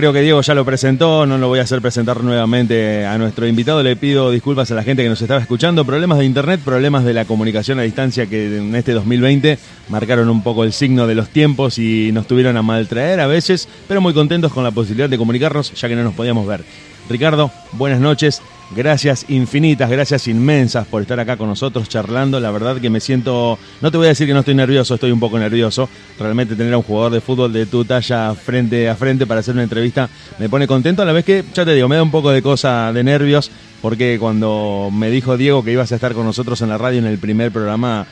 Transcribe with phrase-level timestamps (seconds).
[0.00, 3.46] Creo que Diego ya lo presentó, no lo voy a hacer presentar nuevamente a nuestro
[3.46, 3.82] invitado.
[3.82, 5.84] Le pido disculpas a la gente que nos estaba escuchando.
[5.84, 9.58] Problemas de internet, problemas de la comunicación a distancia que en este 2020
[9.90, 13.68] marcaron un poco el signo de los tiempos y nos tuvieron a maltraer a veces,
[13.88, 16.64] pero muy contentos con la posibilidad de comunicarnos ya que no nos podíamos ver.
[17.10, 18.40] Ricardo, buenas noches.
[18.74, 22.38] Gracias infinitas, gracias inmensas por estar acá con nosotros charlando.
[22.38, 25.10] La verdad que me siento, no te voy a decir que no estoy nervioso, estoy
[25.10, 25.88] un poco nervioso.
[26.20, 29.54] Realmente tener a un jugador de fútbol de tu talla frente a frente para hacer
[29.54, 31.02] una entrevista me pone contento.
[31.02, 33.50] A la vez que, ya te digo, me da un poco de cosa de nervios
[33.82, 37.06] porque cuando me dijo Diego que ibas a estar con nosotros en la radio en
[37.06, 38.06] el primer programa,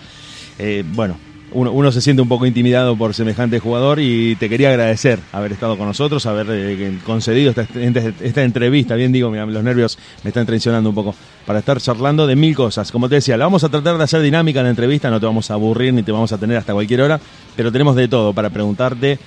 [0.59, 1.19] eh, bueno,
[1.53, 5.77] uno, se siente un poco intimidado por semejante jugador y te quería agradecer haber estado
[5.77, 8.95] con nosotros, haber eh, concedido esta, entrevista.
[8.95, 11.15] Bien digo, los nervios me están traicionando un poco
[11.47, 12.93] para estar charlando de mil cosas.
[12.93, 15.27] Como te decía, la vamos a tratar de hacer dinámica en la entrevista, no te
[15.27, 17.21] vamos a aburrir ni te vamos a tener hasta cualquier hora,
[17.57, 19.19] pero tenemos de todo para preguntarte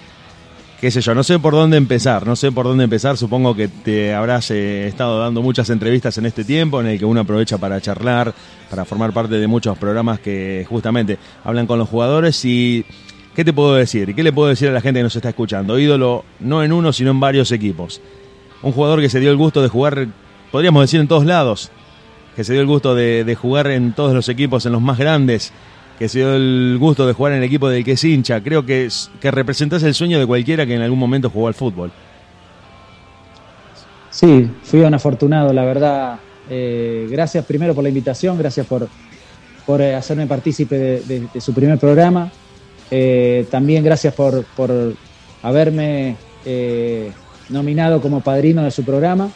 [0.81, 3.67] qué sé yo, no sé por dónde empezar, no sé por dónde empezar, supongo que
[3.67, 7.59] te habrás eh, estado dando muchas entrevistas en este tiempo en el que uno aprovecha
[7.59, 8.33] para charlar,
[8.67, 12.83] para formar parte de muchos programas que justamente hablan con los jugadores y
[13.35, 14.15] ¿qué te puedo decir?
[14.15, 15.77] ¿Qué le puedo decir a la gente que nos está escuchando?
[15.77, 18.01] Ídolo no en uno, sino en varios equipos.
[18.63, 20.07] Un jugador que se dio el gusto de jugar,
[20.51, 21.69] podríamos decir, en todos lados,
[22.35, 24.97] que se dio el gusto de, de jugar en todos los equipos, en los más
[24.97, 25.53] grandes,
[26.01, 28.41] que se dio el gusto de jugar en el equipo del que es hincha.
[28.41, 31.91] Creo que, que representás el sueño de cualquiera que en algún momento jugó al fútbol.
[34.09, 36.19] Sí, fui un afortunado, la verdad.
[36.49, 38.87] Eh, gracias primero por la invitación, gracias por,
[39.67, 42.31] por eh, hacerme partícipe de, su primer programa.
[42.89, 44.71] Eh, también gracias por, por
[45.43, 46.15] haberme
[47.49, 49.29] nominado como padrino de su programa.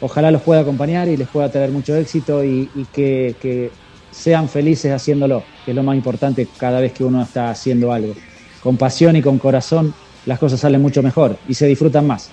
[0.00, 3.72] Ojalá los pueda acompañar y les pueda tener mucho éxito y, que
[4.16, 8.14] sean felices haciéndolo, que es lo más importante cada vez que uno está haciendo algo.
[8.62, 12.30] Con pasión y con corazón las cosas salen mucho mejor y se disfrutan más.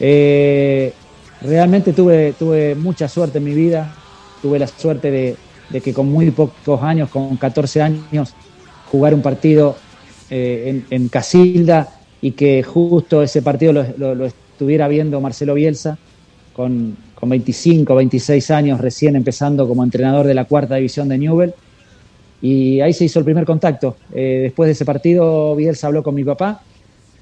[0.00, 0.92] Eh,
[1.40, 3.94] realmente tuve, tuve mucha suerte en mi vida,
[4.42, 8.34] tuve la suerte de, que con muy pocos años, con 14 años,
[8.90, 9.76] jugar un partido
[10.28, 15.98] eh, en, Casilda y que justo ese partido lo, lo estuviera viendo Marcelo Bielsa
[16.52, 21.54] con, con 25, 26 años, recién empezando como entrenador de la cuarta división de Newell.
[22.40, 23.96] Y ahí se hizo el primer contacto.
[24.12, 26.62] Eh, después de ese partido, Bielsa habló con mi papá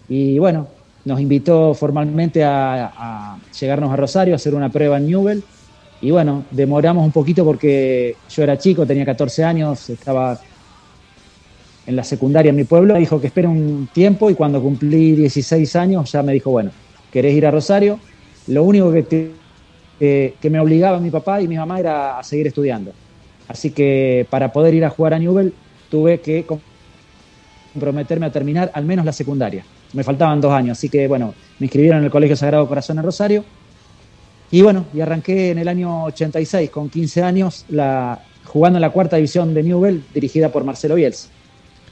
[0.08, 0.68] y bueno,
[1.04, 5.44] nos invitó formalmente a, llegarnos a Rosario, a hacer una prueba en Newell.
[6.00, 10.40] Y bueno, demoramos un poquito porque yo era chico, tenía 14 años, estaba
[11.86, 12.94] en la secundaria en mi pueblo.
[12.94, 16.70] Dijo que espere un tiempo y cuando cumplí 16 años ya me dijo, bueno,
[17.12, 18.00] ¿querés ir a Rosario?
[18.46, 19.39] Lo único que te
[20.00, 22.92] que me obligaba mi papá y mi mamá era a seguir estudiando.
[23.48, 25.52] Así que para poder ir a jugar a Newell
[25.90, 26.46] tuve que
[27.74, 29.64] comprometerme a terminar al menos la secundaria.
[29.92, 33.04] Me faltaban dos años, así que bueno, me inscribieron en el Colegio Sagrado Corazón en
[33.04, 33.44] Rosario.
[34.52, 37.66] Y bueno, y arranqué en el año 86, con 15 años,
[38.44, 41.28] jugando en la cuarta división de Newell, dirigida por Marcelo Bielsa.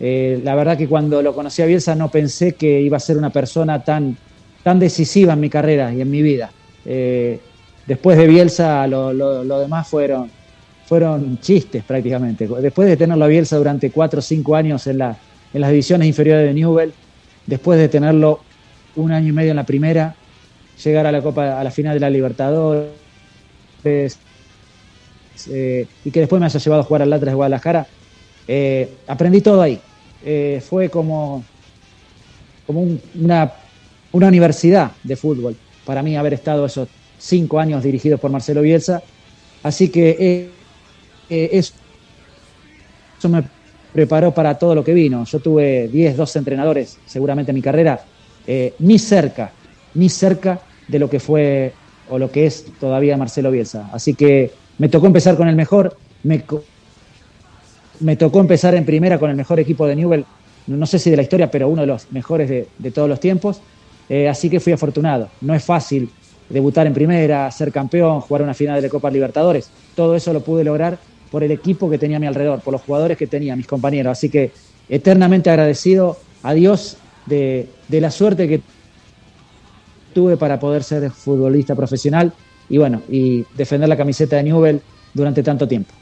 [0.00, 3.16] Eh, la verdad que cuando lo conocí a Bielsa no pensé que iba a ser
[3.16, 4.16] una persona tan,
[4.62, 6.52] tan decisiva en mi carrera y en mi vida.
[6.84, 7.40] Eh,
[7.88, 10.30] Después de Bielsa, lo, demás fueron,
[10.84, 12.46] fueron chistes prácticamente.
[12.60, 15.16] Después de tenerlo a Bielsa durante cuatro o cinco años en, la,
[15.54, 16.92] en las divisiones inferiores de Newell,
[17.46, 18.40] después de tenerlo
[18.96, 20.14] un año y medio en la primera,
[20.84, 22.90] llegar a la Copa, a la final de la Libertadores,
[23.84, 27.86] eh, y que después me haya llevado a jugar al Atlas de Guadalajara,
[28.46, 29.80] eh, aprendí todo ahí.
[30.22, 31.42] Eh, fue como,
[32.66, 32.82] como
[33.14, 33.50] una,
[34.12, 35.56] una universidad de fútbol
[35.86, 36.86] para mí haber estado esos
[37.18, 39.02] cinco años dirigidos por Marcelo Bielsa.
[39.62, 40.50] Así que eh,
[41.28, 41.72] eh, eso,
[43.28, 43.42] me
[43.92, 45.24] preparó para todo lo que vino.
[45.24, 48.00] Yo tuve 10, 12 entrenadores seguramente en mi carrera,
[48.46, 49.50] eh, ni cerca,
[49.94, 51.72] ni cerca de lo que fue
[52.08, 53.90] o lo que es todavía Marcelo Bielsa.
[53.92, 56.42] Así que me tocó empezar con el mejor, me,
[58.00, 60.24] me tocó empezar en primera con el mejor equipo de Newell,
[60.68, 63.60] no sé si de la historia, pero uno de los mejores de, todos los tiempos.
[64.28, 65.28] así que fui afortunado.
[65.40, 66.10] No es fácil
[66.48, 69.70] debutar en primera, ser campeón, jugar una final de Copa Libertadores.
[69.94, 70.98] Todo eso lo pude lograr
[71.30, 74.12] por el equipo que tenía a mi alrededor, por los jugadores que tenía, mis compañeros.
[74.12, 74.52] Así que
[74.88, 76.96] eternamente agradecido a Dios
[77.26, 78.60] de, la suerte que
[80.14, 82.32] tuve para poder ser futbolista profesional
[82.68, 84.80] y bueno, y defender la camiseta de Newell
[85.14, 85.92] durante tanto tiempo.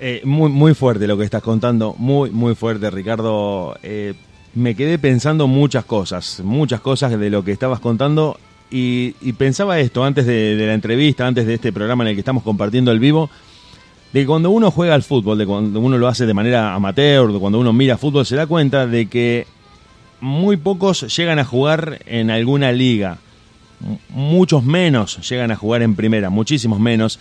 [0.00, 3.76] Eh, muy, muy fuerte lo que estás contando, muy, muy fuerte, Ricardo.
[3.82, 4.14] Eh,
[4.54, 8.38] me quedé pensando muchas cosas, muchas cosas de lo que estabas contando
[8.70, 12.42] y, pensaba esto antes de, la entrevista, antes de este programa en el que estamos
[12.42, 13.30] compartiendo el vivo,
[14.12, 17.32] de que cuando uno juega al fútbol, de cuando uno lo hace de manera amateur,
[17.32, 19.46] de cuando uno mira fútbol, se da cuenta de que
[20.20, 23.18] muy pocos llegan a jugar en alguna liga.
[24.08, 27.20] Muchos menos llegan a jugar en primera, muchísimos menos.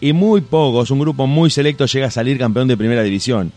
[0.00, 3.52] Y muy pocos, un grupo muy selecto llega a salir campeón de primera división.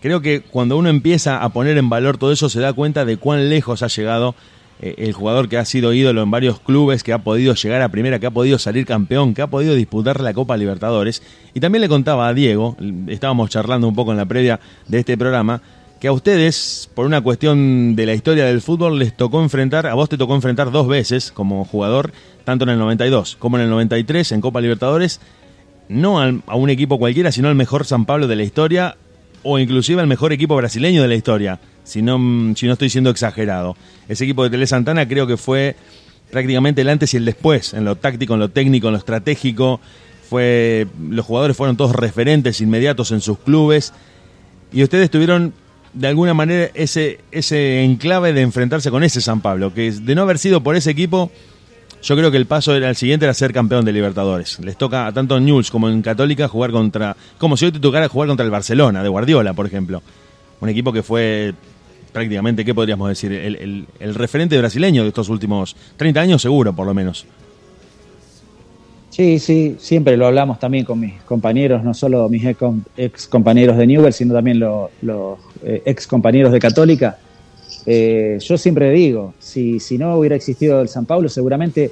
[0.00, 3.16] Creo que cuando uno empieza a poner en valor todo eso se da cuenta de
[3.16, 4.34] cuán lejos ha llegado
[4.80, 7.88] eh, el jugador que ha sido ídolo en varios clubes, que ha podido llegar a
[7.88, 11.22] primera, que ha podido salir campeón, que ha podido disputar la Copa Libertadores.
[11.54, 12.76] Y también le contaba a Diego,
[13.08, 15.62] estábamos charlando un poco en la previa de este programa,
[15.98, 19.94] que a ustedes, por una cuestión de la historia del fútbol, les tocó enfrentar, a
[19.94, 22.12] vos te tocó enfrentar dos veces como jugador,
[22.44, 25.20] tanto en el 92 como en el 93 en Copa Libertadores,
[25.88, 28.96] no a un equipo cualquiera, sino al mejor San Pablo de la historia,
[29.46, 32.18] o inclusive al mejor equipo brasileño de la historia, si no,
[32.56, 33.76] si no estoy siendo exagerado.
[34.08, 35.76] Ese equipo de Tele Santana creo que fue
[36.32, 39.80] prácticamente el antes y el después, en lo táctico, en lo técnico, en lo estratégico.
[40.28, 43.92] Fue, los jugadores fueron todos referentes inmediatos en sus clubes
[44.72, 45.54] y ustedes tuvieron
[45.92, 50.22] de alguna manera ese, ese enclave de enfrentarse con ese San Pablo, que de no
[50.22, 51.30] haber sido por ese equipo,
[52.02, 54.58] yo creo que el paso era el siguiente era ser campeón de Libertadores.
[54.60, 57.80] Les toca a tanto en Newell's como en Católica jugar contra, como si hoy te
[57.80, 60.02] tocara jugar contra el Barcelona, de Guardiola, por ejemplo.
[60.60, 61.54] Un equipo que fue
[62.12, 63.32] prácticamente, ¿qué podríamos decir?
[63.32, 67.26] El, el referente brasileño de estos últimos 30 años seguro, por lo menos.
[69.16, 72.44] Sí, sí, siempre lo hablamos también con mis compañeros, no solo mis
[72.98, 74.90] ex compañeros de Newell, sino también los,
[75.64, 77.16] eh, ex compañeros de Católica.
[77.86, 81.90] Eh, yo siempre digo, si, si no hubiera existido el San Pablo, seguramente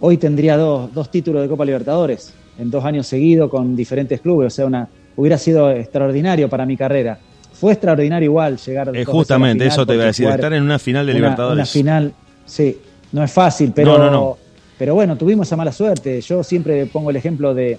[0.00, 4.52] hoy tendría dos, dos títulos de Copa Libertadores en dos años seguidos con diferentes clubes.
[4.52, 7.18] O sea, una, hubiera sido extraordinario para mi carrera.
[7.52, 8.94] Fue extraordinario igual llegar.
[8.94, 11.56] Eh, justamente, eso te iba a decir, estar en una final de Libertadores.
[11.56, 12.12] Una final,
[12.44, 12.78] sí,
[13.12, 13.98] no es fácil, pero.
[13.98, 14.42] No, no, no
[14.82, 16.20] pero bueno, tuvimos esa mala suerte.
[16.20, 17.78] Yo siempre pongo el ejemplo de,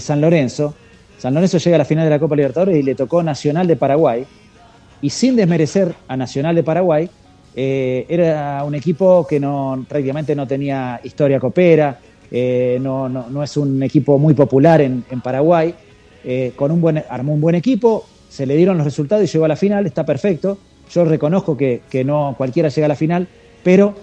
[0.00, 0.74] San Lorenzo.
[1.16, 3.76] San Lorenzo llega a la final de la Copa Libertadores y le tocó Nacional de
[3.76, 4.26] Paraguay.
[5.02, 7.08] Y sin desmerecer a Nacional de Paraguay,
[7.54, 11.98] eh, era un equipo que no, prácticamente no tenía historia copera,
[12.30, 15.74] eh, no, no, es un equipo muy popular en, Paraguay.
[16.22, 19.46] Eh, con un buen, armó un buen equipo, se le dieron los resultados y llegó
[19.46, 20.58] a la final, está perfecto.
[20.92, 23.26] Yo reconozco que, que no cualquiera llega a la final,
[23.64, 23.94] pero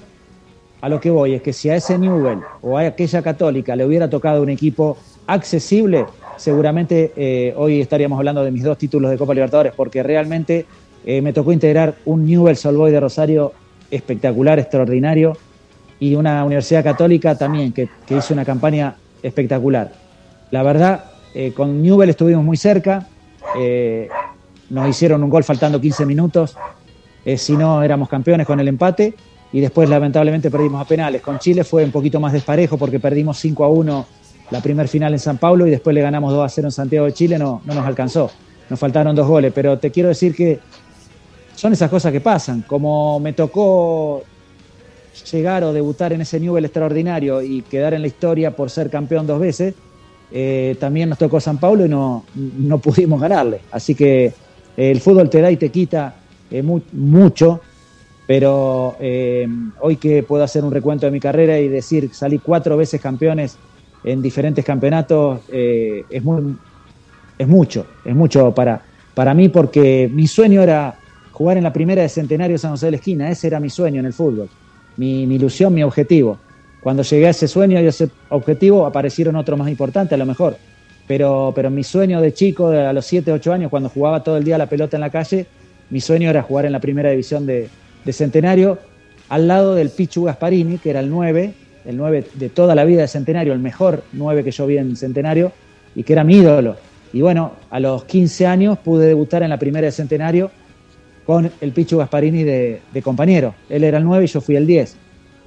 [0.81, 3.85] a lo que voy es que si a ese Newell o a aquella Católica le
[3.85, 4.97] hubiera tocado un equipo
[5.27, 6.05] accesible,
[6.37, 10.65] seguramente hoy estaríamos hablando de mis dos títulos de Copa Libertadores, porque realmente
[11.09, 13.53] eh, me tocó integrar un Newell Solboy de Rosario
[13.89, 15.37] espectacular, extraordinario,
[16.01, 19.93] y una Universidad Católica también que, hizo una campaña espectacular.
[20.51, 23.07] La verdad, eh, con Newell estuvimos muy cerca,
[24.69, 26.57] nos hicieron un gol faltando 15 minutos,
[27.37, 29.15] si no éramos campeones con el empate
[29.53, 31.21] y después lamentablemente perdimos a penales.
[31.21, 34.05] Con Chile fue un poquito más desparejo porque perdimos 5 a 1
[34.51, 37.05] la primer final en San Pablo y después le ganamos 2 a 0 en Santiago
[37.05, 38.29] de Chile, no, no nos alcanzó.
[38.69, 40.59] Nos faltaron dos goles, pero te quiero decir que
[41.57, 42.61] son esas cosas que pasan.
[42.61, 44.23] Como me tocó
[45.31, 49.25] llegar o debutar en ese nivel extraordinario y quedar en la historia por ser campeón
[49.25, 49.73] dos veces,
[50.31, 53.61] eh, también nos tocó San Pablo y no, no pudimos ganarle.
[53.71, 54.33] Así que eh,
[54.77, 56.15] el fútbol te da y te quita
[56.49, 56.63] eh,
[56.93, 57.61] mucho
[58.27, 58.97] pero
[59.79, 63.55] hoy que puedo hacer un recuento de mi carrera y decir salí cuatro veces campeones
[64.03, 66.57] en diferentes campeonatos, es, muy,
[67.37, 68.81] es mucho, es mucho para,
[69.15, 70.99] para mí porque mi sueño era
[71.37, 73.99] jugar en la primera de Centenario San José de la Esquina, ese era mi sueño
[73.99, 74.49] en el fútbol,
[74.97, 76.39] mi, ilusión, mi objetivo.
[76.81, 80.25] Cuando llegué a ese sueño y a ese objetivo aparecieron otros más importantes a lo
[80.25, 80.57] mejor,
[81.07, 84.43] pero, pero mi sueño de chico, a los 7, 8 años, cuando jugaba todo el
[84.43, 85.45] día la pelota en la calle,
[85.91, 87.69] mi sueño era jugar en la primera división de,
[88.03, 88.79] de Centenario,
[89.29, 91.53] al lado del Pichu Gasparini, que era el 9,
[91.85, 94.95] el 9 de toda la vida de Centenario, el mejor 9 que yo vi en
[94.95, 95.51] Centenario,
[95.93, 96.77] y que era mi ídolo.
[97.13, 100.49] Y bueno, a los 15 años pude debutar en la primera de Centenario
[101.27, 103.53] con el Pichu Gasparini de, compañero.
[103.69, 104.95] Él era el 9 y yo fui el 10.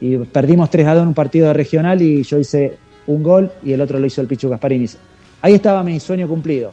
[0.03, 3.73] Y perdimos 3 a 2 en un partido regional y yo hice un gol y
[3.73, 4.87] el otro lo hizo el Pichu Gasparini.
[5.41, 6.71] Ahí estaba mi sueño cumplido.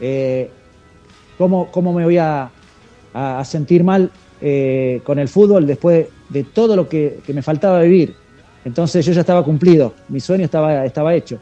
[0.00, 0.50] Eh,
[1.38, 2.50] ¿cómo, ¿cómo, me voy a,
[3.44, 4.10] sentir mal
[4.40, 8.16] eh, con el fútbol después de todo lo que, me faltaba vivir.
[8.64, 11.38] Entonces yo ya estaba cumplido, mi sueño estaba, estaba hecho.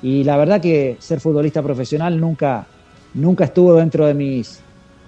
[0.00, 2.66] Y la verdad que ser futbolista profesional nunca,
[3.14, 4.61] nunca estuvo dentro de mis,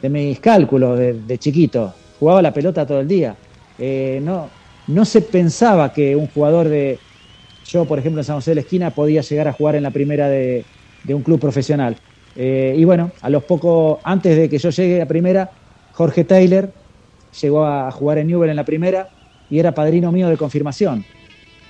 [0.04, 1.94] de mis cálculos de, chiquito.
[2.20, 3.34] Jugaba la pelota todo el día.
[3.78, 4.50] Eh, no,
[4.88, 6.99] no se pensaba que un jugador de,
[7.64, 9.90] yo por ejemplo en San José de la Esquina, podía llegar a jugar en la
[9.90, 10.66] primera de,
[11.08, 11.96] un club profesional.
[12.37, 15.50] Eh, y bueno, a los pocos, antes de que yo llegue a primera,
[15.94, 16.70] Jorge Taylor,
[17.40, 19.08] llegó a jugar en Newell en la primera
[19.49, 21.02] y era padrino mío de confirmación.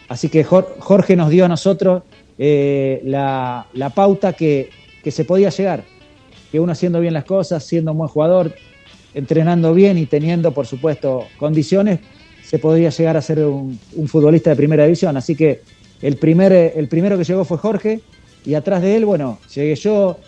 [0.08, 2.02] Así que Jorge nos dio a nosotros
[2.36, 3.64] eh, la,
[3.94, 4.70] pauta que,
[5.06, 5.84] se podía llegar,
[6.54, 8.54] que uno haciendo bien las cosas, siendo un buen jugador,
[9.12, 11.98] entrenando bien y teniendo, por supuesto, condiciones,
[12.44, 15.16] se podría llegar a ser un, futbolista de primera división.
[15.16, 15.62] Así que
[16.00, 18.02] el, primer, el primero que llegó fue Jorge
[18.46, 20.20] y atrás de él, bueno, llegué yo,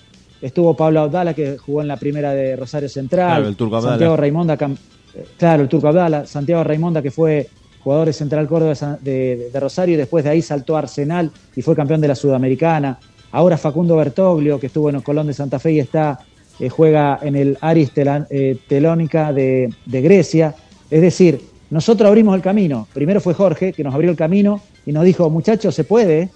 [0.43, 4.55] estuvo Pablo Abdala que jugó en la primera de Rosario Central, el Turco Santiago Raimonda,
[4.55, 7.49] eh, claro, el Turco Abdala, Santiago Raimonda que fue
[7.85, 11.77] jugador de Central Córdoba de, Rosario y después de ahí saltó a Arsenal y fue
[11.77, 12.99] campeón de la Sudamericana.
[13.37, 16.21] Ahora Facundo Bertoglio, que estuvo en el Colón de Santa Fe y está,
[16.59, 20.55] eh, juega en el Aris eh, Telónica de, Grecia.
[20.91, 22.89] Es decir, nosotros abrimos el camino.
[22.95, 26.31] Primero fue Jorge, que nos abrió el camino y nos dijo, muchachos, se puede,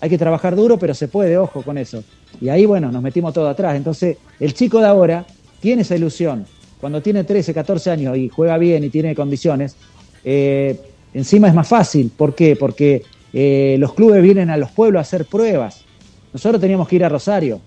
[0.00, 2.04] hay que trabajar duro, pero se puede, ojo con eso.
[2.40, 3.74] Y ahí, bueno, nos metimos todo atrás.
[3.74, 5.26] Entonces, el chico de ahora
[5.58, 6.46] tiene esa ilusión.
[6.80, 9.74] Cuando tiene 13, 14 años y juega bien y tiene condiciones,
[10.22, 10.78] eh,
[11.14, 12.12] encima es más fácil.
[12.16, 12.54] ¿Por qué?
[12.54, 15.83] Porque los clubes vienen a los pueblos a hacer pruebas.
[16.34, 17.60] Nosotros teníamos que ir a Rosario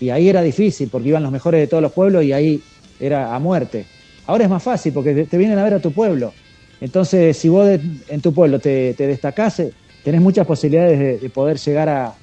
[0.00, 2.60] y ahí era difícil porque iban los mejores de todos los pueblos y ahí
[2.98, 3.84] era a muerte.
[4.26, 6.32] Ahora es más fácil porque te vienen a ver a tu pueblo.
[6.80, 7.68] Entonces, si vos
[8.08, 9.62] en tu pueblo te, te destacás,
[10.02, 12.14] tenés muchas posibilidades de, poder llegar a,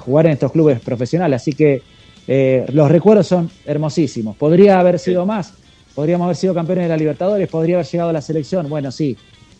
[0.00, 1.42] jugar en estos clubes profesionales.
[1.42, 1.82] Así que
[2.26, 4.36] eh, los recuerdos son hermosísimos.
[4.36, 5.52] Podría haber sido más,
[5.94, 9.16] podríamos haber sido campeones de la Libertadores, podría haber llegado a la selección, bueno, sí,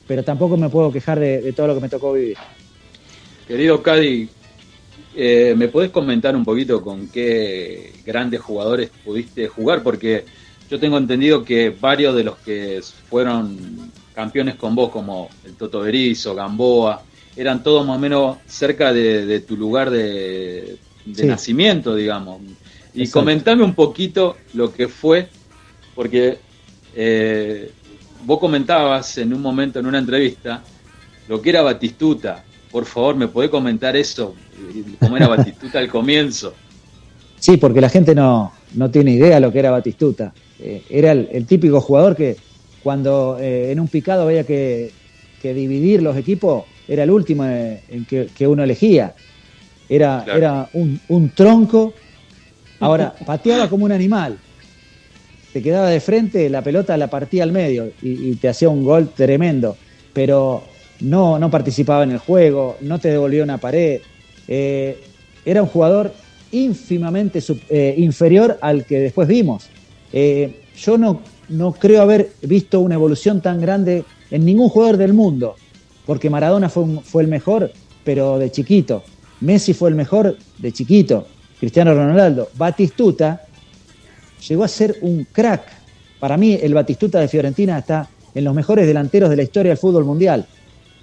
[0.06, 2.36] pero tampoco me puedo quejar de, todo lo que me tocó vivir.
[3.46, 4.28] Querido Cadi,
[5.14, 9.82] eh, ¿me podés comentar un poquito con qué grandes jugadores pudiste jugar?
[9.82, 10.24] Porque
[10.70, 15.80] yo tengo entendido que varios de los que fueron campeones con vos, como el Toto
[15.80, 17.02] Berizo, Gamboa,
[17.36, 22.40] eran todos más o menos cerca de, tu lugar de, nacimiento, digamos.
[22.94, 25.28] Y comentame un poquito lo que fue,
[25.94, 26.38] porque
[26.94, 27.70] eh,
[28.24, 30.62] vos comentabas en un momento en una entrevista
[31.28, 32.44] lo que era Batistuta.
[32.72, 34.34] Por favor, ¿me podés comentar eso?
[34.98, 36.54] ¿Cómo era Batistuta al comienzo?
[37.38, 40.32] Sí, porque la gente no, no tiene idea lo que era Batistuta.
[40.58, 42.36] Eh, era el, típico jugador que
[42.82, 44.90] cuando eh, en un picado había que,
[45.42, 49.14] que dividir los equipos, era el último en que, uno elegía.
[49.88, 51.92] Era, era un, tronco.
[52.80, 54.38] Ahora, pateaba como un animal.
[55.52, 59.10] Te quedaba de frente, la pelota la partía al medio y, te hacía un gol
[59.14, 59.76] tremendo.
[60.12, 60.62] Pero
[61.02, 64.00] no, no participaba en el juego, no te devolvió una pared.
[64.48, 64.98] Eh,
[65.44, 66.12] era un jugador
[66.50, 69.68] ínfimamente eh, inferior al que después vimos.
[70.12, 75.12] Eh, yo no, no creo haber visto una evolución tan grande en ningún jugador del
[75.12, 75.56] mundo
[76.06, 77.70] porque Maradona fue, fue el mejor,
[78.04, 79.02] pero de chiquito.
[79.40, 81.26] Messi fue el mejor de chiquito.
[81.58, 82.48] Cristiano Ronaldo.
[82.56, 83.42] Batistuta
[84.48, 85.62] llegó a ser un crack.
[86.18, 89.78] Para mí, el Batistuta de Fiorentina está en los mejores delanteros de la historia del
[89.78, 90.46] fútbol mundial.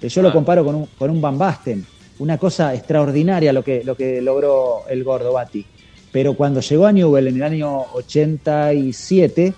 [0.08, 1.84] Yo lo comparo con un, con un Van Basten.
[2.18, 5.64] Una cosa extraordinaria lo que, lo que logró el gordo Bati.
[6.12, 9.54] Pero cuando llegó a Newell en el año 87,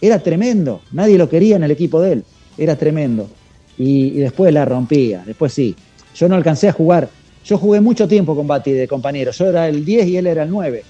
[0.00, 0.80] era tremendo.
[0.92, 2.24] Nadie lo quería en el equipo de él.
[2.56, 3.28] Era tremendo
[3.80, 5.74] y, después la rompía, después sí.
[6.14, 7.08] Yo no alcancé a jugar,
[7.44, 10.42] yo jugué mucho tiempo con Bati de compañero, yo era el 10 y él era
[10.42, 10.82] el 9.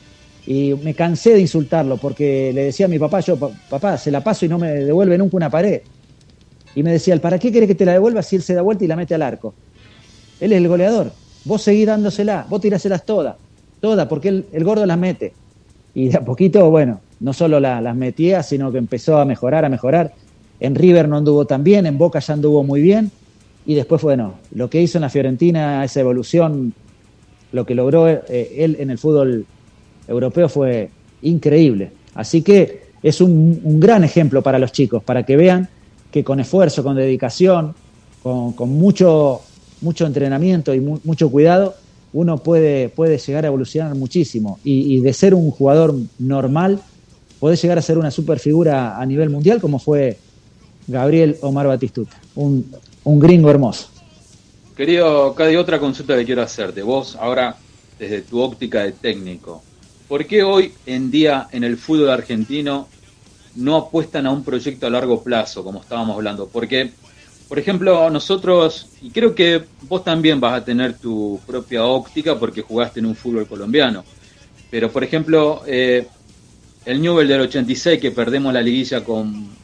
[0.46, 4.24] Y me cansé de insultarlo porque le decía a mi papá, yo, papá, se la
[4.24, 5.82] paso y no me devuelve nunca una pared.
[6.74, 8.84] Y me decía, ¿para qué quiere que te la devuelva si él se da vuelta
[8.84, 9.54] y la mete al arco?
[10.40, 11.12] Él es el goleador.
[11.44, 13.36] Vos seguís dándosela, vos tiráselas todas,
[13.80, 15.32] todas, porque él, el gordo las mete.
[15.94, 19.68] Y de a poquito, bueno, no solo las metía, sino que empezó a mejorar, a
[19.68, 20.12] mejorar.
[20.58, 23.10] En River no anduvo tan bien, en Boca ya anduvo muy bien.
[23.66, 26.72] Y después, bueno, lo que hizo en la Fiorentina, esa evolución,
[27.52, 28.20] lo que logró eh,
[28.56, 29.44] él en el fútbol
[30.08, 30.90] europeo fue
[31.22, 31.92] increíble.
[32.14, 35.68] Así que es un, gran ejemplo para los chicos, para que vean
[36.10, 37.74] que con esfuerzo, con dedicación,
[38.22, 39.40] con, mucho,
[39.80, 41.74] mucho entrenamiento y mucho cuidado,
[42.12, 44.58] uno puede, puede llegar a evolucionar muchísimo.
[44.64, 46.80] Y, de ser un jugador normal,
[47.38, 50.18] puede llegar a ser una super figura a nivel mundial, como fue
[50.86, 52.66] Gabriel Omar Batistuta, un,
[53.04, 53.88] gringo hermoso.
[54.76, 56.82] Querido Cadi, otra consulta que quiero hacerte.
[56.82, 57.56] Vos ahora,
[57.98, 59.62] desde tu óptica de técnico,
[60.08, 62.88] ¿por qué hoy en día en el fútbol argentino
[63.56, 66.48] no apuestan a un proyecto a largo plazo, como estábamos hablando?
[66.48, 66.90] Porque,
[67.48, 72.62] por ejemplo, nosotros, y creo que vos también vas a tener tu propia óptica porque
[72.62, 74.04] jugaste en un fútbol colombiano,
[74.70, 76.06] pero por ejemplo, eh,
[76.84, 79.60] el Newell del 86 que perdemos la liguilla con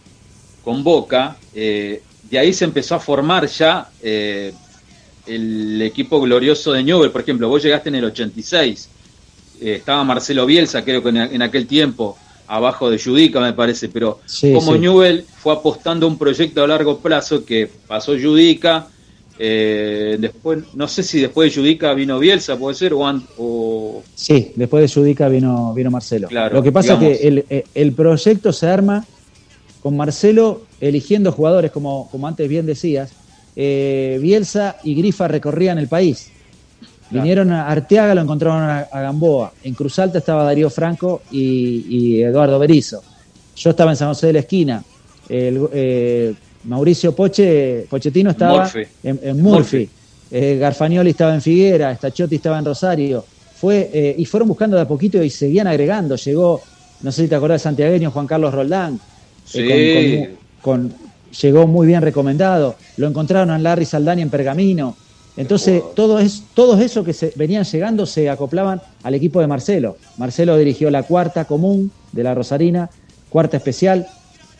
[0.66, 4.52] con Boca, eh, de ahí se empezó a formar ya eh,
[5.24, 7.12] el equipo glorioso de Newell.
[7.12, 8.88] Por ejemplo, vos llegaste en el 86,
[9.60, 14.20] eh, estaba Marcelo Bielsa, creo que en, aquel tiempo, abajo de Judica, me parece, pero
[14.54, 18.88] como Newell fue apostando a un proyecto a largo plazo que pasó Judica.
[19.38, 25.00] después, no sé si después de Judica vino Bielsa, puede ser, o, Sí, después de
[25.00, 26.28] Judica vino, vino Marcelo.
[26.30, 29.04] Lo que pasa es que el, el proyecto se arma
[29.86, 33.12] con Marcelo eligiendo jugadores, como, como antes bien decías,
[33.54, 36.32] eh, Bielsa y Grifa recorrían el país.
[37.10, 39.52] Vinieron a Arteaga, lo encontraron a, Gamboa.
[39.62, 43.02] En Cruz Alta estaba Darío Franco y, Eduardo Berizo.
[43.56, 44.82] Yo estaba en San José de la Esquina.
[45.28, 46.34] Eh,
[46.64, 48.70] Mauricio Poche, Pochettino estaba
[49.02, 49.88] en, Murphy.
[50.30, 53.24] Eh, Garfagnoli estaba en Figuera, Stachotti estaba en Rosario.
[53.54, 56.16] Fue, y fueron buscando de a poquito y seguían agregando.
[56.16, 56.60] Llegó,
[57.02, 59.00] no sé si te acordás Santiagueño, Juan Carlos Roldán.
[59.44, 60.26] Sí.
[60.60, 60.92] con,
[61.40, 62.76] llegó muy bien recomendado.
[62.96, 64.96] Lo encontraron a Larry Saldani en Pergamino.
[65.36, 69.96] Entonces, todo es, todos esos que se venían llegando se acoplaban al equipo de Marcelo.
[70.16, 72.88] Marcelo dirigió la cuarta común de la Rosarina,
[73.28, 74.06] cuarta especial,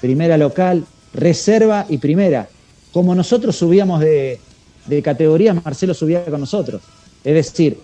[0.01, 2.49] primera local, reserva y primera.
[2.93, 4.39] Como nosotros subíamos de,
[4.87, 6.83] de categoría, Marcelo subía con nosotros.
[7.25, 7.79] Es decir,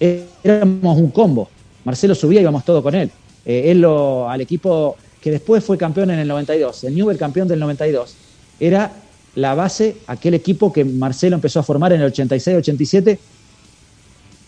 [0.00, 1.48] eh, éramos un combo.
[1.84, 3.10] Marcelo subía y íbamos todos con él.
[3.44, 7.48] Eh, él lo, al equipo que después fue campeón en el 92, el Newell campeón
[7.48, 8.14] del 92,
[8.60, 8.92] era
[9.36, 13.18] la base, aquel equipo que Marcelo empezó a formar en el 86-87,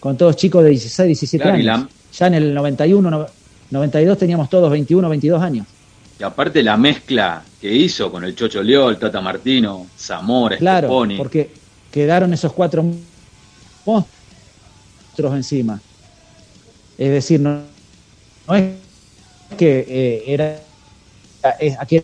[0.00, 1.86] con todos chicos de 16, 17 años.
[2.12, 3.26] Ya en el 91,
[3.70, 5.66] 92 teníamos todos 21, 22 años.
[6.18, 11.50] Y aparte la mezcla que hizo con el Chocho Leol, Tata Martino, Zamora, Claro, porque
[11.92, 12.84] quedaron esos cuatro
[13.84, 15.80] monstruos encima.
[16.96, 17.60] Es decir, no,
[18.54, 18.72] es
[19.56, 20.60] que eh, era
[21.78, 22.02] aquel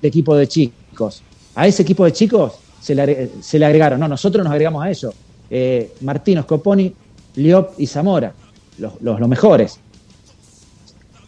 [0.00, 1.22] equipo de chicos.
[1.54, 4.90] A ese equipo de chicos se le, se le agregaron, no, nosotros nos agregamos a
[4.90, 5.12] eso.
[5.50, 6.94] Eh, Martino, Scoponi,
[7.36, 8.32] Liop y Zamora,
[8.78, 9.78] los, los, mejores.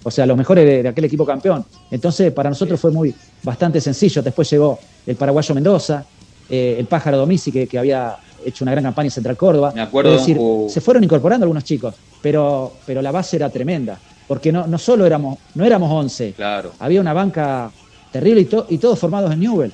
[0.05, 1.65] O sea, los mejores de, aquel equipo campeón.
[1.91, 4.23] Entonces, para nosotros fue muy bastante sencillo.
[4.23, 6.05] Después llegó el paraguayo Mendoza,
[6.49, 9.73] eh, el pájaro Domisi, que, que, había hecho una gran campaña en Central Córdoba.
[9.75, 10.15] Me acuerdo.
[10.15, 10.39] Es decir,
[10.69, 13.99] se fueron incorporando algunos chicos, pero, pero la base era tremenda
[14.33, 16.73] porque no, no solo éramos, no éramos 11, claro.
[16.79, 17.71] había una banca
[18.11, 19.73] terrible y, todos formados en Newell.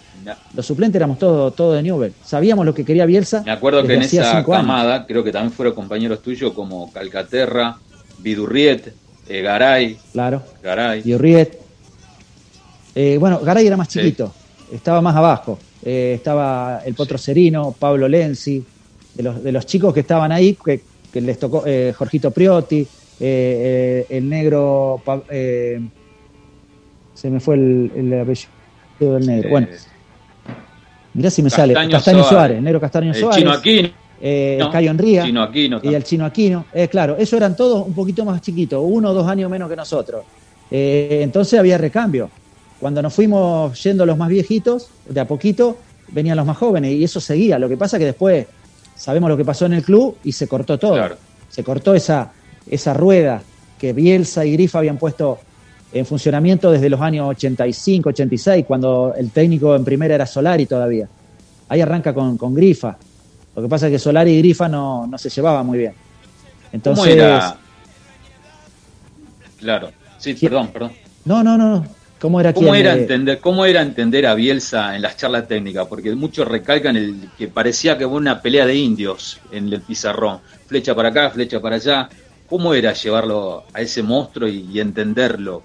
[0.55, 2.13] Los suplentes éramos todos todo de Newell.
[2.25, 3.43] Sabíamos lo que quería Bielsa.
[3.45, 7.79] Me acuerdo que en esa camada, creo que también fueron compañeros tuyos como Calcaterra,
[8.19, 8.93] Vidurriet,
[9.29, 9.99] eh, Garay.
[10.12, 10.43] Claro.
[10.62, 11.03] Garay.
[11.03, 11.59] Vidurriet.
[12.95, 14.33] Eh, bueno, Garay era más chiquito,
[14.73, 15.59] estaba más abajo.
[15.85, 18.64] Eh, estaba el Potro Serino, Pablo Lenzi,
[19.14, 21.64] de los, de los chicos que estaban ahí, que, que les tocó
[21.97, 22.87] Jorgito Priotti,
[23.21, 25.81] eh, eh, el negro, eh,
[27.14, 29.51] se me fue el, apellido del negro.
[29.51, 29.67] Bueno,
[31.14, 31.75] mirá si me sale.
[31.75, 32.59] Castaño Suárez.
[32.59, 33.38] el negro Castaño Suárez.
[33.38, 33.88] Chino Aquino.
[34.21, 36.64] el Cayo Enría Chino Aquino, y el Chino Aquino.
[36.90, 40.25] claro, eso eran todos un poquito más chiquitos, uno o dos años menos que nosotros.
[40.71, 42.31] entonces había recambio.
[42.81, 45.79] Cuando nos fuimos yendo los más viejitos, de a poquito
[46.12, 47.59] venían los más jóvenes y eso seguía.
[47.59, 48.47] Lo que pasa que después
[48.94, 50.99] sabemos lo que pasó en el club y se cortó todo.
[51.49, 52.33] Se cortó esa,
[52.71, 53.42] esa rueda
[53.79, 55.38] que Bielsa y Grifa habían puesto
[55.92, 61.09] en funcionamiento desde los años 85, 86, cuando el técnico en primera era Solari todavía.
[61.68, 62.96] Ahí arranca con, Grifa.
[63.55, 65.92] Lo que pasa es que Solari y Grifa no, no se llevaban muy bien.
[66.72, 67.57] Entonces, ¿Cómo era?
[69.59, 70.92] Claro, sí, perdón, perdón.
[71.24, 71.85] No, no, no.
[72.20, 75.87] ¿Cómo era, ¿Cómo era, entender, ¿Cómo era entender a Bielsa en las charlas técnicas?
[75.87, 80.40] Porque muchos recalcan el que parecía que hubo una pelea de indios en el pizarrón.
[80.66, 82.09] Flecha para acá, flecha para allá.
[82.48, 85.62] ¿Cómo era llevarlo a ese monstruo y, entenderlo?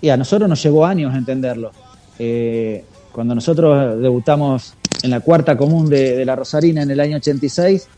[0.00, 1.72] Y a nosotros nos llevó años entenderlo.
[2.18, 7.88] Eh, cuando nosotros debutamos en la cuarta común de, la Rosarina en el año 86,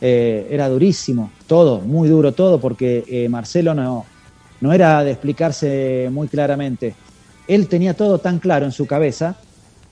[0.00, 4.04] eh, era durísimo, todo, muy duro todo, porque eh, Marcelo no,
[4.60, 6.94] no era de explicarse muy claramente.
[7.46, 9.36] Él tenía todo tan claro en su cabeza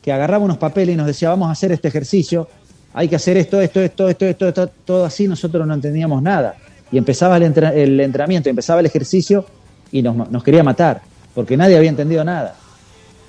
[0.03, 2.49] que agarraba unos papeles y nos decía, vamos a hacer este ejercicio,
[2.95, 6.57] hay que hacer esto, esto, esto, esto, esto, esto todo así, nosotros no entendíamos nada
[6.91, 9.47] y empezaba el, entrenamiento, empezaba el ejercicio
[9.91, 11.01] y nos, quería matar,
[11.35, 12.57] porque nadie había entendido nada.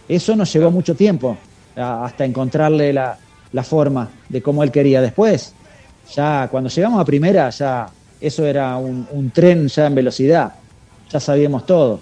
[0.07, 1.37] Eso nos llevó mucho tiempo
[1.75, 3.17] hasta encontrarle la,
[3.63, 5.01] forma de cómo él quería.
[5.01, 5.53] Después,
[6.13, 7.87] ya cuando llegamos a primera, ya
[8.19, 10.53] eso era un, tren ya en velocidad,
[11.11, 11.99] ya sabíamos todo,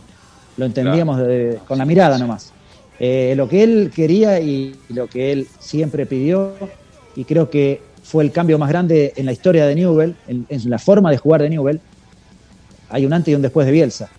[0.57, 1.19] lo entendíamos
[1.67, 2.53] con la mirada nomás.
[2.99, 6.53] Eh, lo que él quería y lo que él siempre pidió,
[7.15, 10.77] y creo que fue el cambio más grande en la historia de Newell, en, la
[10.79, 11.79] forma de jugar de Newell.
[12.89, 14.09] Hay un antes y un después de Bielsa.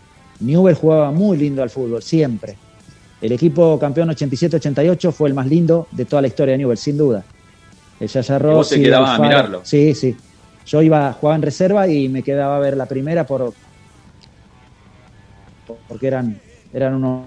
[0.43, 2.57] Newell jugaba muy lindo al fútbol, siempre.
[3.21, 6.97] El equipo campeón 87-88 fue el más lindo de toda la historia de Newell, sin
[6.97, 7.25] duda.
[8.01, 8.77] El Yaya Rossi.
[8.77, 9.61] ¿Vos quedabas a mirarlo?
[9.65, 10.17] Sí, sí.
[10.67, 13.53] Yo iba, jugaba en reserva y me quedaba a ver la primera por
[15.89, 16.39] porque eran,
[16.73, 17.27] eran unos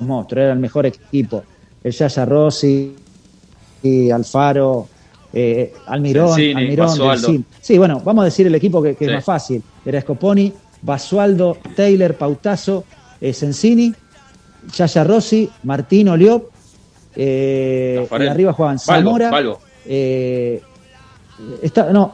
[0.00, 1.44] monstruos, era el mejor equipo.
[1.82, 2.94] El Yaya Rossi,
[3.84, 4.88] y Alfaro,
[5.32, 9.62] eh, Almirón, Almirón Sí, bueno, vamos a decir el equipo que, es más fácil.
[9.84, 10.52] Era Scoponi,
[10.84, 12.84] Basualdo, Taylor, Pautazo,
[13.20, 13.92] eh, Sensini,
[14.76, 16.50] Yaya Rossi, Martín Oliop,
[17.16, 19.30] eh, y arriba jugaban Zamora.
[19.86, 20.62] Eh,
[21.62, 22.12] está, no,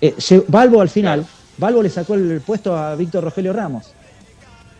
[0.00, 0.14] eh,
[0.48, 1.24] Balbo al final,
[1.58, 3.92] Balbo le sacó el puesto a Víctor Rogelio Ramos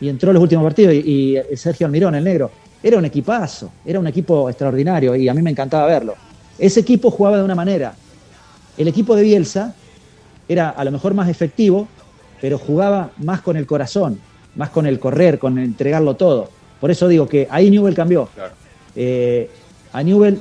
[0.01, 2.51] y entró en los últimos partidos y, y, Sergio Almirón, el negro.
[2.83, 6.15] Era un equipazo, era un equipo extraordinario y a mí me encantaba verlo.
[6.59, 7.95] Ese equipo jugaba de una manera.
[8.77, 9.75] El equipo de Bielsa
[10.49, 11.87] era a lo mejor más efectivo,
[12.43, 14.19] pero jugaba más con el corazón,
[14.57, 16.51] más con el correr, con entregarlo todo.
[16.81, 18.29] Por eso digo que ahí Newell cambió.
[18.97, 19.49] Eh,
[19.93, 20.41] a Newell,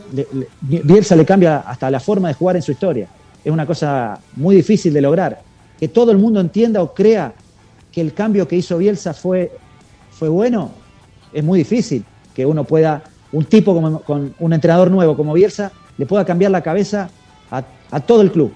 [0.62, 3.08] Bielsa le cambia hasta la forma de jugar en su historia.
[3.46, 5.44] Es una cosa muy difícil de lograr.
[5.80, 7.36] Que todo el mundo entienda o crea
[7.92, 9.52] que el cambio que hizo Bielsa fue,
[10.10, 10.72] fue bueno,
[11.32, 12.04] es muy difícil.
[12.34, 16.50] Que uno pueda, un tipo como, con un entrenador nuevo como Bielsa, le pueda cambiar
[16.50, 17.12] la cabeza
[17.52, 18.52] a, todo el club,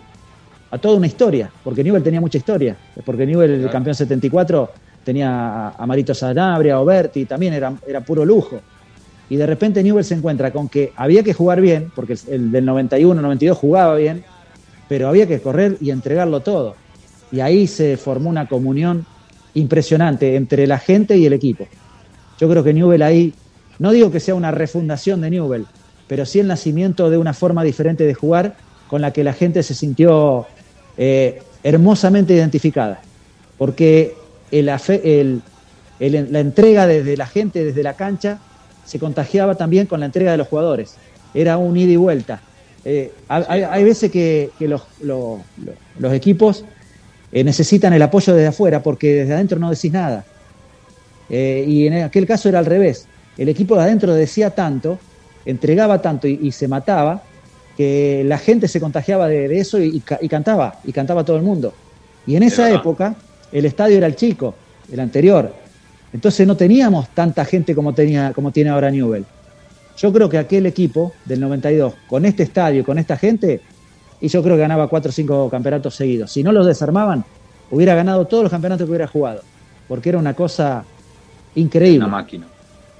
[0.75, 1.49] a toda una historia.
[1.63, 2.75] Porque Newell tenía mucha historia.
[3.05, 4.69] Porque Newell, el campeón 74,
[5.03, 8.59] tenía a Marito Sanabria, a Oberti, también era, era puro lujo.
[9.29, 12.65] Y de repente Newell se encuentra con que había que jugar bien, porque el del
[12.65, 14.23] 91, 92 jugaba bien,
[14.88, 16.75] pero había que correr y entregarlo todo.
[17.31, 19.05] Y ahí se formó una comunión
[19.53, 21.67] impresionante entre la gente y el equipo.
[22.38, 23.33] Yo creo que Newell ahí,
[23.79, 25.65] no digo que sea una refundación de Newell,
[26.07, 28.57] pero sí el nacimiento de una forma diferente de jugar
[28.88, 30.45] con la que la gente se sintió
[30.97, 33.01] eh, hermosamente identificada.
[33.58, 34.13] Porque
[34.51, 34.79] la
[36.39, 38.39] entrega desde la gente, desde la cancha,
[38.86, 40.95] se contagiaba también con la entrega de los jugadores.
[41.34, 42.41] Era un ida y vuelta.
[42.84, 44.84] Eh, hay, veces que, los,
[46.13, 46.63] equipos
[47.31, 50.25] eh, necesitan el apoyo desde afuera porque desde adentro no decís nada.
[51.27, 53.08] Y en aquel caso era al revés.
[53.38, 54.99] El equipo de adentro decía tanto,
[55.45, 57.23] entregaba tanto y, se mataba,
[57.75, 61.73] que la gente se contagiaba de, eso y, cantaba, y cantaba todo el mundo.
[62.25, 63.15] Y en esa época
[63.51, 64.55] el estadio era el chico,
[64.91, 65.53] el anterior.
[66.13, 69.25] Entonces no teníamos tanta gente como, tenía, como tiene ahora Newell.
[69.97, 73.61] Yo creo que aquel equipo del 92, con este estadio, con esta gente,
[74.21, 76.31] y yo creo que ganaba cuatro o cinco campeonatos seguidos.
[76.31, 77.23] Si no los desarmaban,
[77.71, 79.41] hubiera ganado todos los campeonatos que hubiera jugado,
[79.88, 80.83] porque era una cosa
[81.55, 81.99] increíble.
[81.99, 82.47] Una máquina.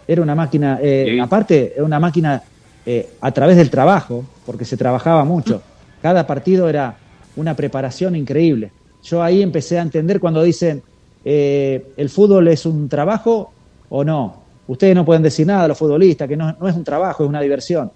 [0.08, 2.42] Era una máquina, eh, aparte, era una máquina
[2.86, 5.62] eh, a través del trabajo, porque se trabajaba mucho.
[6.02, 6.98] Cada partido era
[7.36, 8.72] una preparación increíble
[9.06, 10.82] yo ahí empecé a entender cuando dicen
[11.24, 13.52] eh, el fútbol es un trabajo
[13.90, 14.44] o no.
[14.68, 17.42] Ustedes no pueden decir nada a los futbolistas, que no, es un trabajo, es una
[17.42, 17.92] diversión.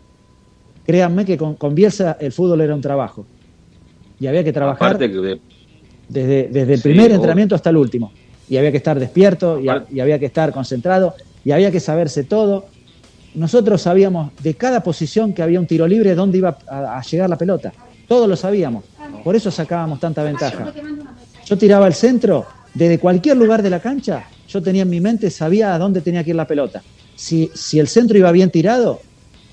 [0.85, 3.25] Créanme que con, Bielsa el fútbol era un trabajo.
[4.19, 5.39] Y había que trabajar desde,
[6.47, 8.11] desde el primer entrenamiento hasta el último.
[8.47, 9.67] Y había que estar despierto, y,
[9.99, 12.65] había que estar concentrado, y había que saberse todo.
[13.39, 17.37] Nosotros sabíamos de cada posición que había un tiro libre, dónde iba a llegar la
[17.37, 17.71] pelota.
[18.05, 18.83] Todos lo sabíamos.
[19.23, 20.73] Por eso sacábamos tanta ventaja.
[21.45, 25.29] Yo tiraba al centro, desde cualquier lugar de la cancha, yo tenía en mi mente,
[25.29, 26.83] sabía a dónde tenía que ir la pelota.
[27.15, 28.99] Si, si el centro iba bien tirado,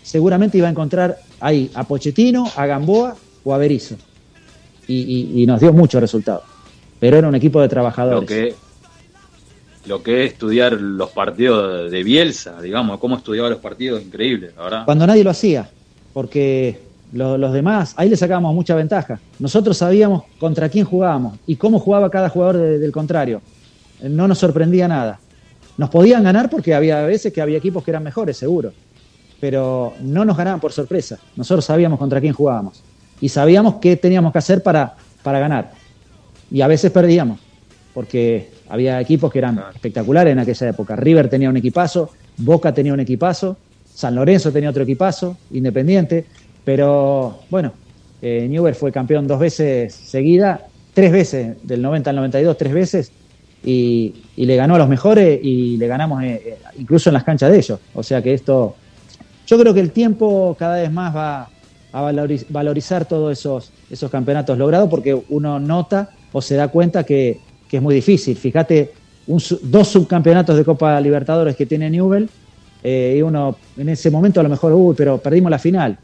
[0.02, 3.94] seguramente iba a encontrar ahí a Pochettino, a Gamboa o a Berizzo.
[4.88, 6.42] Y, nos dio mucho resultado.
[6.98, 8.20] Pero era un equipo de trabajadores.
[8.20, 8.54] Lo que,
[9.86, 14.84] lo que es estudiar los partidos de Bielsa, digamos, cómo estudiaba los partidos, increíble, ¿verdad?
[14.84, 15.70] Cuando nadie lo hacía,
[16.12, 16.80] porque
[17.12, 19.20] los, demás, ahí le sacábamos mucha ventaja.
[19.38, 23.40] Nosotros sabíamos contra quién jugábamos y cómo jugaba cada jugador del contrario.
[24.02, 25.20] No nos sorprendía nada.
[25.76, 28.72] Nos podían ganar porque había veces que había equipos que eran mejores, seguro.
[29.40, 31.18] Pero no nos ganaban por sorpresa.
[31.36, 32.82] Nosotros sabíamos contra quién jugábamos.
[33.20, 35.72] Y sabíamos qué teníamos que hacer para, para ganar.
[36.50, 37.40] Y a veces perdíamos,
[37.92, 40.96] porque había equipos que eran espectaculares en aquella época.
[40.96, 43.56] River tenía un equipazo, Boca tenía un equipazo,
[43.94, 46.26] San Lorenzo tenía otro equipazo, Independiente.
[46.64, 47.72] Pero bueno,
[48.20, 53.12] eh, Newell fue campeón dos veces seguida, tres veces, del 90 al 92, tres veces,
[53.64, 57.50] y, le ganó a los mejores y le ganamos eh, eh, incluso en las canchas
[57.50, 57.80] de ellos.
[57.94, 58.74] O sea que esto,
[59.46, 61.48] yo creo que el tiempo cada vez más va
[61.92, 62.12] a
[62.50, 67.40] valorizar todos esos, esos campeonatos logrados porque uno nota o se da cuenta que,
[67.72, 68.36] es muy difícil.
[68.36, 68.92] Fíjate,
[69.26, 72.28] dos subcampeonatos de Copa Libertadores que tiene Newell,
[72.84, 75.98] y uno en ese momento a lo mejor, uy, pero perdimos la final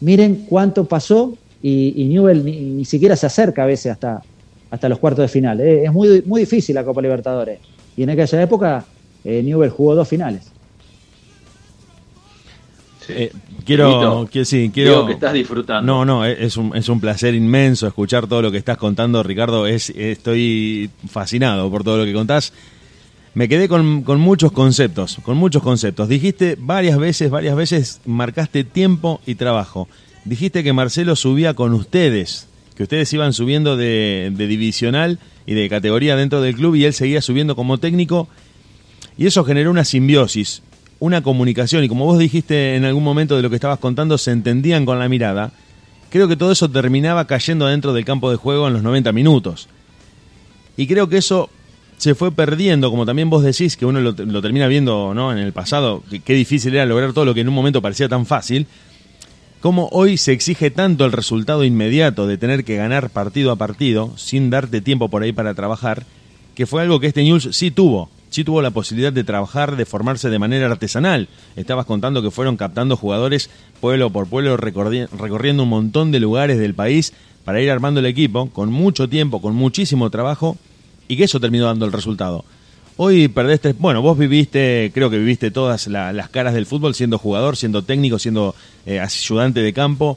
[0.00, 4.22] miren cuánto pasó y, Newell ni, siquiera se acerca a veces hasta,
[4.70, 5.60] hasta los cuartos de final.
[5.60, 7.58] Eh, es muy, muy difícil la Copa Libertadores.
[7.96, 8.84] Y en aquella época
[9.24, 10.52] eh, Newell jugó dos finales.
[13.08, 13.32] Eh,
[13.64, 15.86] quiero, que, sí, quiero que estás disfrutando.
[15.86, 19.66] No, no, es un, es un placer inmenso escuchar todo lo que estás contando, Ricardo.
[19.66, 22.52] Es, estoy fascinado por todo lo que contás.
[23.34, 26.08] Me quedé con, con, muchos conceptos, con muchos conceptos.
[26.08, 29.88] Dijiste varias veces, varias veces, marcaste tiempo y trabajo.
[30.24, 36.16] Dijiste que Marcelo subía con ustedes, que ustedes iban subiendo de, divisional y de categoría
[36.16, 38.28] dentro del club y él seguía subiendo como técnico.
[39.16, 40.62] Y eso generó una simbiosis,
[41.00, 44.32] una comunicación, y como vos dijiste en algún momento de lo que estabas contando, se
[44.32, 45.52] entendían con la mirada.
[46.10, 49.68] Creo que todo eso terminaba cayendo dentro del campo de juego en los 90 minutos.
[50.76, 51.50] Y creo que eso
[51.98, 55.32] se fue perdiendo, como también vos decís, que uno lo, termina viendo ¿no?
[55.32, 58.24] en el pasado, qué difícil era lograr todo lo que en un momento parecía tan
[58.24, 58.66] fácil,
[59.60, 64.12] como hoy se exige tanto el resultado inmediato de tener que ganar partido a partido,
[64.16, 66.06] sin darte tiempo por ahí para trabajar,
[66.54, 69.84] que fue algo que este News sí tuvo, sí tuvo la posibilidad de trabajar, de
[69.84, 71.26] formarse de manera artesanal.
[71.56, 76.72] Estabas contando que fueron captando jugadores pueblo por pueblo, recorriendo un montón de lugares del
[76.72, 80.56] país para ir armando el equipo, con mucho tiempo, con muchísimo trabajo,
[81.08, 82.44] y que eso terminó dando el resultado.
[82.96, 87.56] Hoy perdiste, bueno, vos viviste, creo que viviste todas las caras del fútbol, siendo jugador,
[87.56, 88.54] siendo técnico, siendo
[88.86, 90.16] eh, ayudante de campo,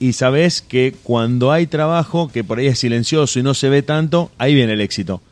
[0.00, 3.82] y sabés que cuando hay trabajo, que por ahí es silencioso y no se ve
[3.82, 5.22] tanto, ahí viene el éxito.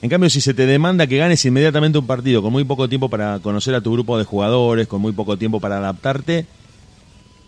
[0.00, 3.08] En cambio, si se te demanda que ganes inmediatamente un partido con muy poco tiempo
[3.08, 6.46] para conocer a tu grupo de jugadores, con muy poco tiempo para adaptarte,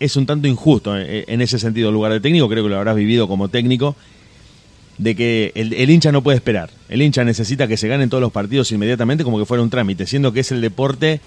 [0.00, 1.90] es un tanto injusto eh, en ese sentido.
[1.90, 3.94] El lugar de técnico, creo que lo habrás vivido como técnico,
[5.00, 6.70] de que el, hincha no puede esperar.
[6.88, 10.06] El hincha necesita que se ganen todos los partidos inmediatamente como que fuera un trámite,
[10.06, 11.20] siendo que es el deporte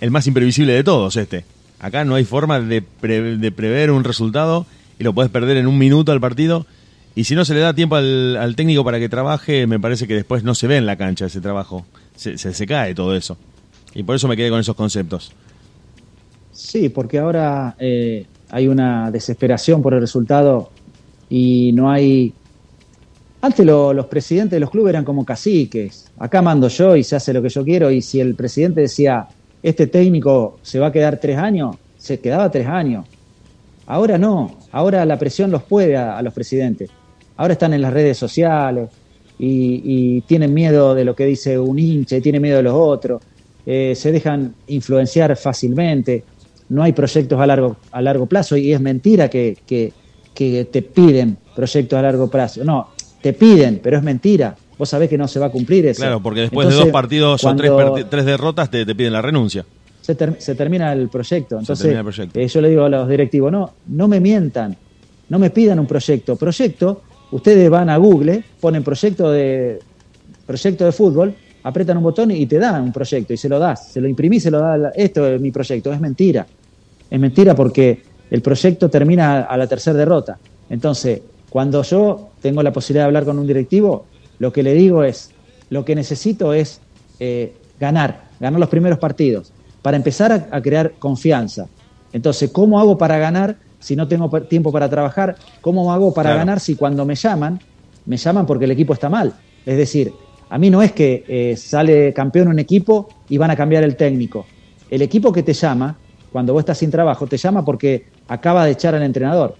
[0.00, 1.44] el más imprevisible de todos este.
[1.78, 4.66] Acá no hay forma de, prever un resultado
[4.98, 6.66] y lo puedes perder en un minuto al partido.
[7.14, 10.14] Y si no se le da tiempo al, técnico para que trabaje, me parece que
[10.14, 11.84] después no se ve en la cancha ese trabajo.
[12.16, 13.36] Se, se, cae todo eso.
[13.94, 15.32] Y por eso me quedé con esos conceptos.
[16.52, 20.70] Sí, porque ahora eh, hay una desesperación por el resultado
[21.28, 22.34] y no hay
[23.42, 26.10] antes los presidentes de los clubes eran como caciques.
[26.18, 27.90] Acá mando yo y se hace lo que yo quiero.
[27.90, 29.28] Y si el presidente decía,
[29.62, 33.06] este técnico se va a quedar tres años, se quedaba tres años.
[33.86, 34.58] Ahora no.
[34.72, 36.90] Ahora la presión los puede a, los presidentes.
[37.40, 38.90] Ahora están en las redes sociales
[39.38, 43.22] y, tienen miedo de lo que dice un hincha, tienen miedo de los otros.
[43.64, 46.22] Eh, se dejan influenciar fácilmente.
[46.68, 49.90] No hay proyectos a largo, a largo plazo y es mentira que, que,
[50.34, 52.62] que te piden proyectos a largo plazo.
[52.62, 52.88] No,
[53.22, 54.54] te piden, pero es mentira.
[54.76, 56.02] Vos sabés que no se va a cumplir eso.
[56.02, 59.64] Claro, porque después de dos partidos o tres, derrotas te, piden la renuncia.
[60.02, 61.58] Se, termina el proyecto.
[61.58, 61.96] Entonces,
[62.34, 64.76] eh, yo le digo a los directivos, no, no me mientan,
[65.30, 66.36] no me pidan un proyecto.
[66.36, 67.00] Proyecto,
[67.32, 69.80] ustedes van a Google, ponen proyecto de,
[70.46, 73.92] proyecto de fútbol, apretan un botón y te dan un proyecto y se lo das,
[73.92, 76.46] se lo imprimís, se lo da, esto es mi proyecto, es mentira.
[77.10, 80.38] Es mentira porque el proyecto termina a la tercera derrota.
[80.68, 84.06] Entonces, cuando yo tengo la posibilidad de hablar con un directivo,
[84.38, 85.30] lo que le digo es,
[85.68, 86.80] lo que necesito es
[87.18, 91.66] eh, ganar, ganar los primeros partidos, para empezar a, crear confianza.
[92.12, 95.36] Entonces, ¿cómo hago para ganar si no tengo tiempo para trabajar?
[95.60, 97.58] ¿Cómo hago para ganar si cuando me llaman,
[98.06, 99.34] me llaman porque el equipo está mal?
[99.66, 100.12] Es decir,
[100.48, 103.96] a mí no es que eh, sale campeón un equipo y van a cambiar el
[103.96, 104.46] técnico.
[104.90, 105.96] El equipo que te llama,
[106.30, 109.56] cuando vos estás sin trabajo, te llama porque acaba de echar al entrenador.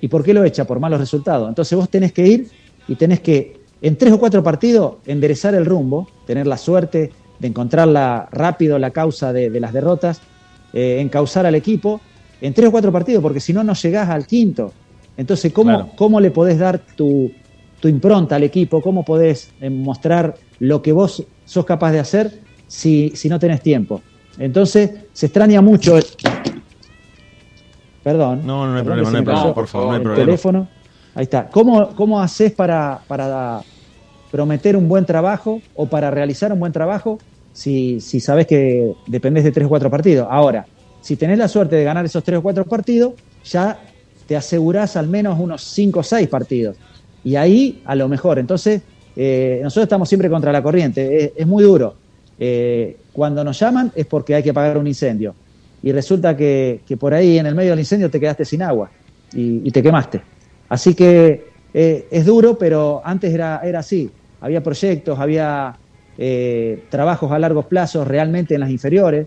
[0.00, 0.64] ¿Y por qué lo echa?
[0.66, 1.48] Por malos resultados.
[1.48, 2.48] Entonces vos tenés que ir
[2.88, 7.48] y tenés que, en tres o cuatro partidos, enderezar el rumbo, tener la suerte de
[7.48, 10.20] encontrarla rápido la causa de, las derrotas,
[10.72, 12.00] eh, encauzar al equipo
[12.40, 14.72] en tres o cuatro partidos, porque si no, no llegás al quinto.
[15.16, 17.30] Entonces, ¿cómo, ¿cómo le podés dar tu,
[17.82, 18.80] impronta al equipo?
[18.80, 23.60] ¿Cómo podés eh, mostrar lo que vos sos capaz de hacer si, si no tenés
[23.60, 24.00] tiempo?
[24.38, 25.98] Entonces, se extraña mucho
[28.02, 28.42] Perdón.
[28.46, 30.24] No, no hay problema, no hay problema, por favor, no hay problema.
[30.24, 30.68] teléfono.
[31.14, 31.48] Ahí está.
[31.48, 33.60] ¿Cómo, cómo haces para, para
[34.30, 37.18] prometer un buen trabajo o para realizar un buen trabajo
[37.52, 40.26] si, si sabes que dependés de tres o cuatro partidos?
[40.30, 40.66] Ahora,
[41.00, 43.78] si tenés la suerte de ganar esos tres o cuatro partidos, ya
[44.26, 46.76] te asegurás al menos unos cinco o seis partidos.
[47.24, 48.38] Y ahí, a lo mejor.
[48.38, 48.82] Entonces,
[49.16, 51.32] eh, nosotros estamos siempre contra la corriente.
[51.36, 51.94] Es, muy duro.
[52.38, 55.34] Eh, cuando nos llaman es porque hay que pagar un incendio
[55.82, 58.90] y resulta que, por ahí en el medio del incendio te quedaste sin agua
[59.32, 60.22] y, te quemaste.
[60.68, 64.10] Así que eh, es duro, pero antes era, era así.
[64.40, 65.76] Había proyectos, había
[66.90, 69.26] trabajos a largos plazos realmente en las inferiores.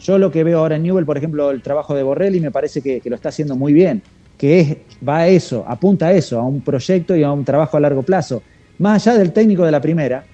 [0.00, 2.80] Yo lo que veo ahora en Newell, por ejemplo, el trabajo de Borrelli me parece
[2.80, 4.02] que, lo está haciendo muy bien,
[4.36, 7.76] que es, va a eso, apunta a eso, a un proyecto y a un trabajo
[7.76, 8.42] a largo plazo.
[8.78, 10.24] Más allá del técnico de la primera,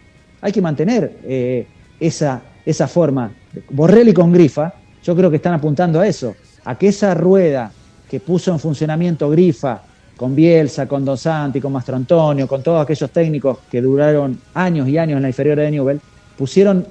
[0.40, 1.66] hay que mantener eh,
[1.98, 3.32] esa, esa forma.
[3.70, 4.74] Borrelli con Grifa
[5.04, 7.70] yo creo que están apuntando a eso, a que esa rueda
[8.10, 9.82] que puso en funcionamiento Grifa
[10.16, 14.88] con Bielsa, con Don Santi, con Mastro Antonio, con todos aquellos técnicos que duraron años
[14.88, 16.00] y años en la inferior de Newell,
[16.38, 16.86] pusieron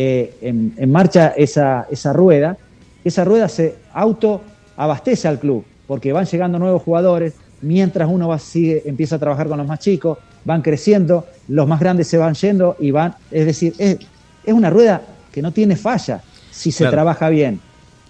[0.00, 2.56] eh, en, marcha esa, esa rueda,
[3.02, 8.84] esa rueda se autoabastece al club, porque van llegando nuevos jugadores, mientras uno va, sigue,
[8.86, 12.76] empieza a trabajar con los más chicos, van creciendo, los más grandes se van yendo
[12.78, 13.98] y van, es decir, es,
[14.44, 17.58] es una rueda que no tiene falla si se trabaja bien.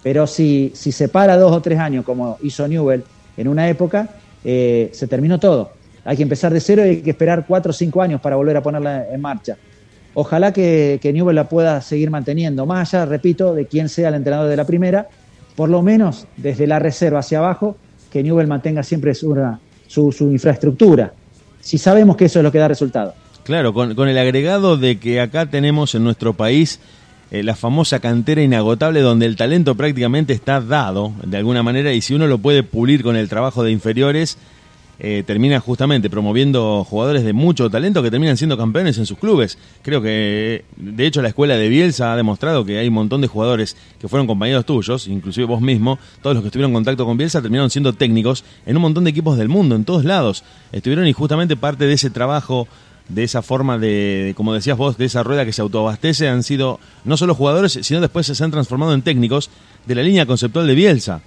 [0.03, 3.03] Pero si, si se para dos o tres años, como hizo Newell
[3.35, 4.09] en una época,
[4.43, 5.71] eh, se terminó todo.
[6.05, 8.57] Hay que empezar de cero y hay que esperar cuatro o cinco años para volver
[8.57, 9.57] a ponerla en marcha.
[10.13, 14.49] Ojalá que, que Newell la pueda seguir manteniendo, más repito, de quién sea el entrenador
[14.49, 15.07] de la primera,
[15.55, 17.77] por lo menos desde la reserva hacia abajo,
[18.11, 19.35] que Newell mantenga siempre su,
[20.21, 21.13] infraestructura,
[21.61, 23.13] si sabemos que eso es lo que da resultado.
[23.43, 26.79] Claro, con, con el agregado de que acá tenemos en nuestro país
[27.31, 32.01] eh, la famosa cantera inagotable donde el talento prácticamente está dado de alguna manera y
[32.01, 34.39] si uno lo puede pulir con el trabajo de inferiores,
[34.99, 39.57] eh, termina justamente promoviendo jugadores de mucho talento que terminan siendo campeones en sus clubes.
[39.81, 43.27] Creo que, de hecho, la escuela de Bielsa ha demostrado que hay un montón de
[43.27, 47.17] jugadores que fueron compañeros tuyos, inclusive vos mismo, todos los que estuvieron en contacto con
[47.17, 50.43] Bielsa terminaron siendo técnicos en un montón de equipos del mundo, en todos lados.
[50.71, 52.67] Estuvieron y justamente parte de ese trabajo
[53.07, 56.79] de esa forma de, como decías vos, de esa rueda que se autoabastece, han sido
[57.03, 59.49] no solo jugadores, sino después se han transformado en técnicos
[59.85, 61.21] de la línea conceptual de Bielsa.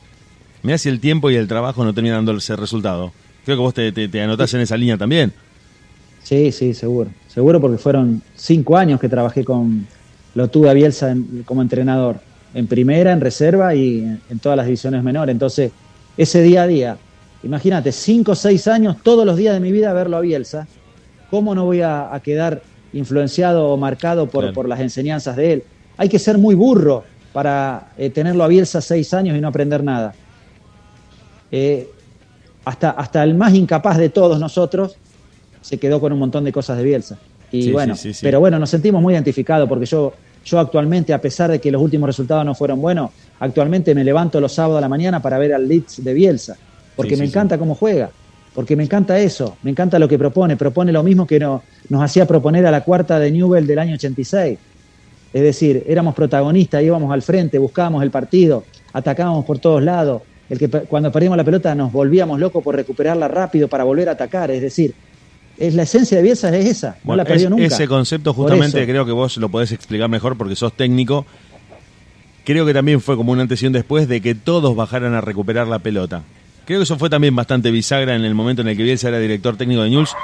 [0.62, 3.12] Mirá si el tiempo y el trabajo no terminan dando ese resultado.
[3.44, 5.32] Creo que vos te, anotás en esa línea también.
[6.22, 7.10] Sí, sí, seguro.
[7.28, 9.86] Seguro porque fueron cinco años que trabajé con,
[10.34, 12.20] lo tuve a Bielsa como entrenador,
[12.54, 15.32] en primera, en reserva y en, en todas las divisiones menores.
[15.32, 15.72] Entonces,
[16.16, 16.96] ese día a día,
[17.42, 20.68] imagínate, cinco o seis años, todos los días de mi vida verlo a Bielsa
[21.32, 22.60] ¿cómo no voy a, quedar
[22.92, 25.64] influenciado o marcado por, las enseñanzas de él?
[25.96, 29.82] Hay que ser muy burro para eh, tenerlo a Bielsa seis años y no aprender
[29.82, 30.12] nada.
[31.50, 31.88] Eh,
[32.64, 34.96] hasta, hasta el más incapaz de todos nosotros
[35.60, 37.18] se quedó con un montón de cosas de Bielsa.
[37.50, 40.12] Y bueno, pero bueno, nos sentimos muy identificados porque yo,
[40.44, 44.40] yo actualmente, a pesar de que los últimos resultados no fueron buenos, actualmente me levanto
[44.40, 46.56] los sábados a la mañana para ver al Leeds de Bielsa,
[46.96, 48.10] porque me encanta cómo juega
[48.54, 51.62] porque me encanta eso, me encanta lo que propone, propone lo mismo que nos
[52.02, 54.58] hacía proponer a la cuarta de Newell del año 86.
[55.32, 60.22] Es decir, éramos protagonistas, íbamos al frente, buscábamos el partido, atacábamos por todos lados.
[60.50, 64.12] El que cuando perdíamos la pelota nos volvíamos locos por recuperarla rápido para volver a
[64.12, 64.50] atacar.
[64.50, 64.94] Es decir,
[65.58, 67.64] es la esencia de Bielsa es esa, no la perdió nunca.
[67.64, 71.26] Ese concepto justamente creo que vos lo podés explicar mejor porque sos técnico.
[72.44, 75.20] Creo que también fue como una antes y un después de que todos bajaran a
[75.20, 76.22] recuperar la pelota.
[76.64, 79.18] Creo que eso fue también bastante bisagra en el momento en el que Bielsa era
[79.18, 80.14] director técnico de Newell's,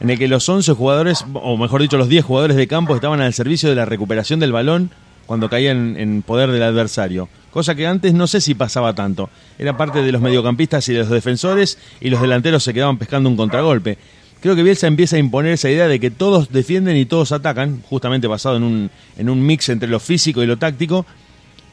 [0.00, 3.20] en el que los 11 jugadores, o mejor dicho, los 10 jugadores de campo estaban
[3.20, 4.90] al servicio de la recuperación del balón
[5.26, 7.28] cuando caían en poder del adversario.
[7.50, 9.28] Cosa que antes no sé si pasaba tanto.
[9.58, 13.28] Era parte de los mediocampistas y de los defensores y los delanteros se quedaban pescando
[13.28, 13.98] un contragolpe.
[14.40, 17.82] Creo que Bielsa empieza a imponer esa idea de que todos defienden y todos atacan,
[17.82, 21.04] justamente basado en un, en un mix entre lo físico y lo táctico,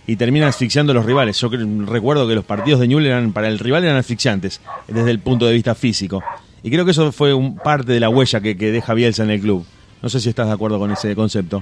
[0.07, 1.39] y termina asfixiando a los rivales.
[1.39, 1.49] Yo
[1.85, 5.45] recuerdo que los partidos de Newell eran, para el rival eran asfixiantes desde el punto
[5.45, 6.23] de vista físico.
[6.63, 9.41] Y creo que eso fue un, parte de la huella que, deja Bielsa en el
[9.41, 9.65] club.
[10.01, 11.61] No sé si estás de acuerdo con ese concepto.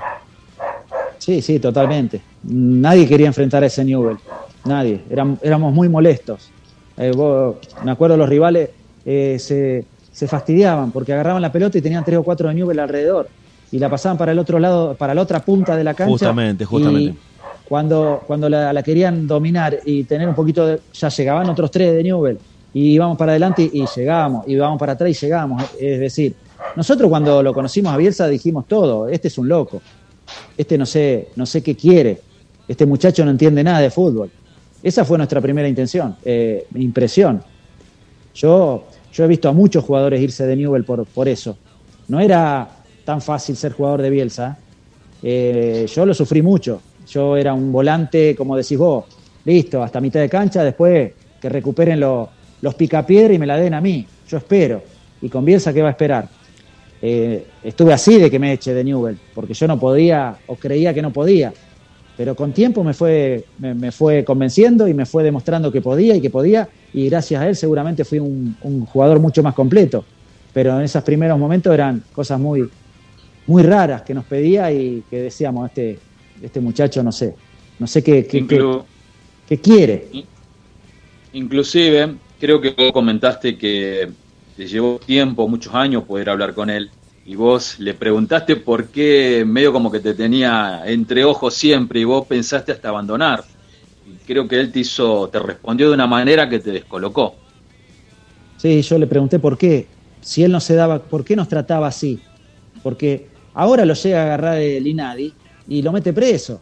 [1.26, 2.22] Sí, sí, totalmente.
[2.44, 4.18] Nadie quería enfrentar a ese Newell.
[4.66, 5.02] Nadie.
[5.10, 6.50] éramos muy molestos.
[6.98, 7.12] Eh,
[7.84, 8.70] me acuerdo los rivales
[9.06, 12.80] eh, se, se, fastidiaban porque agarraban la pelota y tenían tres o cuatro de Newell
[12.80, 13.28] alrededor
[13.72, 16.12] y la pasaban para el otro lado, para la otra punta de la cancha.
[16.12, 17.16] Justamente, justamente
[17.68, 22.04] cuando, cuando la, querían dominar y tener un poquito de, ya llegaban otros tres de
[22.04, 22.38] Newell
[22.74, 25.64] y íbamos para adelante y, llegábamos, y íbamos para atrás y llegábamos.
[25.80, 26.36] Es decir,
[26.76, 29.82] nosotros cuando lo conocimos a Bielsa dijimos todo, este es un loco,
[30.58, 32.22] este no sé, no sé qué quiere,
[32.68, 34.32] este muchacho no entiende nada de fútbol.
[34.82, 37.42] Esa fue nuestra primera intención, eh, impresión.
[38.34, 41.58] Yo, yo he visto a muchos jugadores irse de Newell por, por eso.
[42.08, 42.70] No era
[43.04, 44.58] tan fácil ser jugador de Bielsa.
[45.24, 46.82] Eh, yo lo sufrí mucho.
[47.08, 49.06] Yo era un volante, como decís vos,
[49.46, 52.30] listo, hasta mitad de cancha, después que recuperen los,
[52.62, 54.06] los picapiedras y me la den a mí.
[54.28, 54.82] Yo espero.
[55.22, 56.28] Y con Bielsa, ¿qué va a esperar?
[57.08, 60.91] Eh, estuve así de que me eche de Newell, porque yo no podía o creía
[60.91, 61.54] que no podía.
[62.18, 66.22] Pero con tiempo me fue, me, fue convenciendo y me fue demostrando que podía y
[66.22, 66.68] que podía.
[66.94, 70.04] Y gracias a él seguramente fui un, un jugador mucho más completo.
[70.52, 72.68] Pero en esos primeros momentos eran cosas muy,
[73.46, 76.00] muy raras que nos pedía y que decíamos, este,
[76.42, 77.36] este muchacho no sé,
[77.77, 80.08] no sé qué, qué, quiere.
[81.34, 84.10] Inclusive, creo que vos comentaste que
[84.56, 86.90] te llevó tiempo, muchos años poder hablar con él,
[87.26, 92.04] y vos le preguntaste por qué medio como que te tenía entre ojos siempre y
[92.04, 93.44] vos pensaste hasta abandonar.
[94.06, 97.36] Y creo que él te hizo, te respondió de una manera que te descolocó.
[98.58, 99.88] Sí, yo le pregunté por qué,
[100.21, 102.19] si él no se daba, por qué nos trataba así,
[102.84, 105.34] porque ahora lo llega a agarrar el INADI
[105.67, 106.62] y lo mete preso.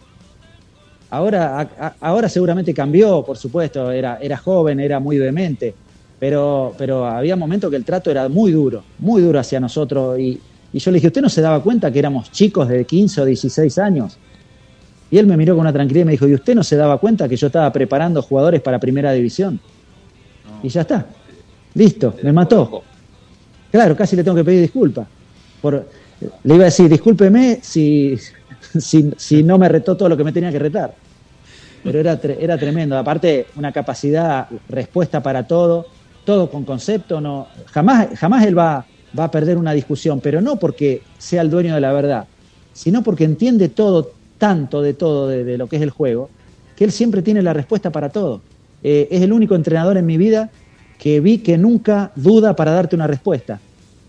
[1.09, 5.75] Ahora, ahora seguramente cambió, por supuesto, era, joven, era muy vehemente,
[6.17, 10.17] pero, pero había momentos que el trato era muy duro, muy duro hacia nosotros.
[10.17, 10.39] Y,
[10.79, 13.77] yo le dije, ¿usted no se daba cuenta que éramos chicos de 15 o 16
[13.77, 14.17] años?
[15.11, 16.97] Y él me miró con una tranquilidad y me dijo, ¿y usted no se daba
[16.97, 19.59] cuenta que yo estaba preparando jugadores para primera división?
[20.63, 21.05] Y ya está.
[21.75, 22.83] Listo, me mató.
[23.71, 25.07] Claro, casi le tengo que pedir disculpas.
[25.61, 25.87] Por,
[26.43, 28.17] le iba a decir, discúlpeme si,
[28.79, 30.95] si, no me retó todo lo que me tenía que retar.
[31.83, 32.97] Pero era, era tremendo.
[32.97, 35.85] Aparte, una capacidad, respuesta para todo,
[36.25, 37.19] todo con concepto.
[37.21, 38.85] No, jamás, jamás él va,
[39.17, 42.25] va a perder una discusión, pero no porque sea el dueño de la verdad,
[42.73, 46.29] sino porque entiende todo, tanto de todo, de, lo que es el juego,
[46.75, 48.41] que él siempre tiene la respuesta para todo.
[48.83, 50.49] Eh, es el único entrenador en mi vida
[50.97, 53.59] que vi que nunca duda para darte una respuesta.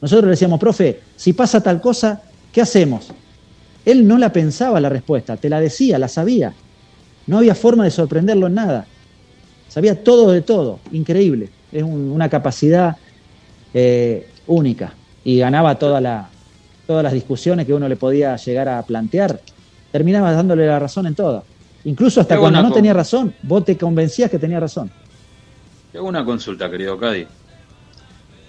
[0.01, 3.11] Nosotros le decíamos, profe, si pasa tal cosa, ¿qué hacemos?
[3.85, 6.55] Él no la pensaba la respuesta, te la decía, la sabía.
[7.27, 8.87] No había forma de sorprenderlo en nada.
[9.69, 11.49] Sabía todo de todo, increíble.
[11.73, 12.97] Es una capacidad
[13.73, 14.95] eh, única.
[15.25, 16.29] Y ganaba toda la,
[16.87, 19.41] todas las discusiones que uno le podía llegar a plantear.
[19.91, 21.45] Terminaba dándole la razón en todo.
[21.85, 24.91] Incluso hasta cuando no tenía razón, vos te convencías que tenía razón.
[25.93, 27.27] Tengo una consulta, querido Cadi.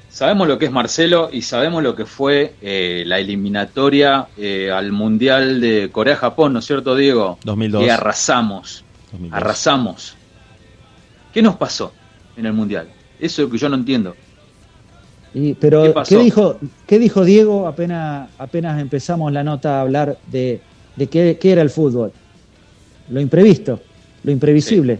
[0.10, 4.94] Sabemos lo que es Marcelo y sabemos lo que fue eh, la eliminatoria eh, al
[4.94, 7.38] Mundial de Corea-Japón, ¿no es cierto, Diego?
[7.44, 7.84] 2002.
[7.84, 8.86] Que arrasamos.
[9.32, 10.16] Arrasamos.
[11.34, 11.92] ¿Qué nos pasó
[12.38, 12.88] en el Mundial?
[13.20, 14.16] Eso es lo que yo no entiendo.
[15.36, 16.58] Y, pero, ¿qué, dijo,
[16.88, 20.62] ¿qué dijo Diego apenas, apenas empezamos la nota a hablar de,
[20.96, 22.14] de qué, era el fútbol?
[23.10, 23.82] Lo imprevisto,
[24.24, 25.00] lo imprevisible.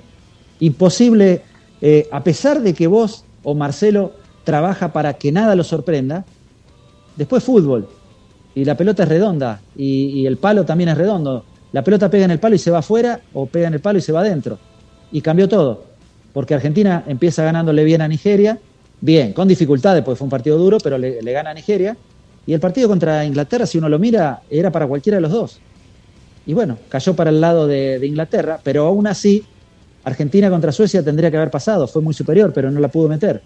[0.60, 1.42] Imposible,
[1.82, 4.12] eh, a pesar de que vos o Marcelo
[4.44, 6.26] trabaja para que nada lo sorprenda.
[7.16, 7.88] Después fútbol.
[8.54, 9.62] Y la pelota es redonda.
[9.76, 11.46] Y, el palo también es redondo.
[11.72, 14.00] La pelota pega en el palo y se va afuera o pega en el palo
[14.00, 14.58] y se va adentro.
[15.12, 15.84] Y cambió todo.
[16.34, 18.60] Porque Argentina empieza ganándole bien a Nigeria.
[19.06, 21.96] Bien, con dificultades, porque fue un partido duro, pero le, gana a Nigeria.
[22.48, 25.60] Y el partido contra Inglaterra, si uno lo mira, era para cualquiera de los dos.
[26.46, 29.44] Y bueno, cayó para el lado de, de Inglaterra, pero aún así,
[30.04, 31.88] Argentina contra Suecia tendría que haber pasado.
[31.88, 33.42] Fue muy superior, pero no la pudo meter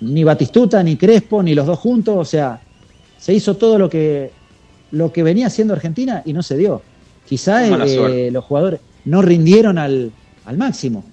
[0.00, 2.60] ni Batistuta, ni Crespo, ni los dos juntos, o sea,
[3.18, 4.30] se hizo todo lo que,
[4.92, 6.82] lo que venía haciendo Argentina y no se dio.
[7.26, 10.12] Quizá eh, los jugadores no rindieron al,
[10.56, 11.04] máximo,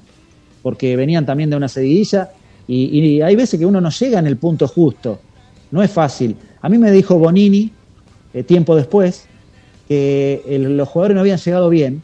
[0.63, 2.31] porque venían también de una seguidilla
[2.67, 5.19] y, hay veces que uno no llega en el punto justo,
[5.71, 6.35] no es fácil.
[6.61, 7.71] A mí me dijo Bonini,
[8.33, 9.25] eh, tiempo después,
[9.87, 12.03] que los jugadores no habían llegado bien,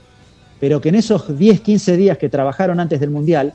[0.59, 3.53] pero que en esos 10, 15 días que trabajaron antes del Mundial,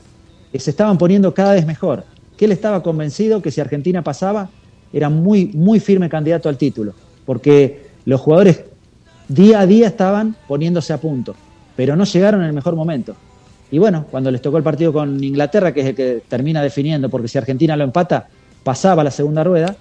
[0.53, 2.03] eh, se estaban poniendo cada vez mejor
[2.37, 4.49] que él estaba convencido que si Argentina pasaba,
[4.93, 6.93] era muy, muy firme candidato al título,
[7.25, 8.63] porque los jugadores
[9.27, 11.35] día a día estaban poniéndose a punto,
[11.75, 13.15] pero no llegaron en el mejor momento.
[13.71, 17.09] Y bueno, cuando les tocó el partido con Inglaterra, que es el que termina definiendo,
[17.09, 18.27] porque si Argentina lo empata,
[18.63, 19.75] pasaba la segunda rueda,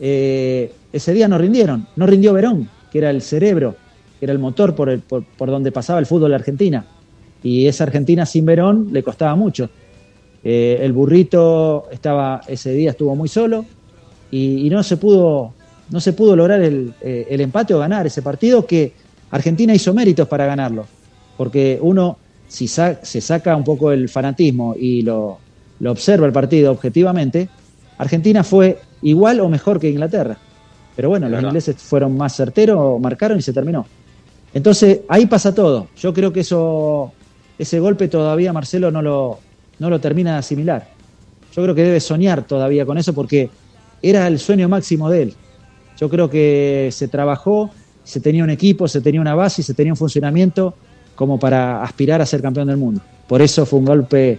[0.00, 1.86] eh, ese día no rindieron.
[1.96, 3.76] No rindió Verón, que era el cerebro,
[4.18, 6.84] que era el motor por, por donde pasaba el fútbol de Argentina.
[7.42, 9.70] Y esa Argentina sin Verón le costaba mucho.
[10.44, 13.64] Eh, el burrito estaba ese día estuvo muy solo
[14.30, 15.52] y, no se pudo
[15.90, 18.92] no se pudo lograr el, eh, empate o ganar ese partido que
[19.32, 20.86] Argentina hizo méritos para ganarlo
[21.36, 22.18] porque uno
[22.48, 25.38] si se saca un poco el fanatismo y lo,
[25.86, 27.48] observa el partido objetivamente
[27.98, 30.36] Argentina fue igual o mejor que Inglaterra
[30.96, 33.86] pero bueno los ingleses fueron más certeros marcaron y se terminó
[34.54, 37.12] entonces ahí pasa todo yo creo que eso
[37.58, 39.38] ese golpe todavía Marcelo no lo
[39.78, 40.88] no lo termina de asimilar.
[41.54, 43.50] Yo creo que debe soñar todavía con eso porque
[44.02, 45.34] era el sueño máximo de él.
[45.98, 47.70] Yo creo que se trabajó,
[48.04, 50.74] se tenía un equipo, se tenía una base y se tenía un funcionamiento
[51.18, 53.00] como para aspirar a ser campeón del mundo.
[53.26, 54.38] Por eso fue un golpe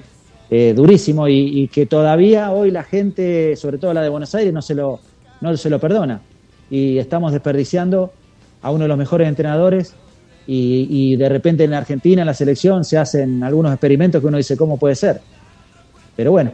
[0.49, 4.61] eh, durísimo y, que todavía hoy la gente, sobre todo la de Buenos Aires, no
[4.61, 5.01] se lo,
[5.41, 6.21] no se lo perdona.
[6.69, 8.13] Y estamos desperdiciando
[8.61, 9.93] a uno de los mejores entrenadores
[10.47, 14.55] y, de repente en Argentina, en la selección, se hacen algunos experimentos que uno dice,
[14.55, 15.19] ¿cómo puede ser?
[16.15, 16.53] Pero bueno,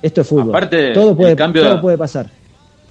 [0.00, 0.48] esto es fútbol.
[0.48, 2.30] Aparte, todo puede, todo puede pasar.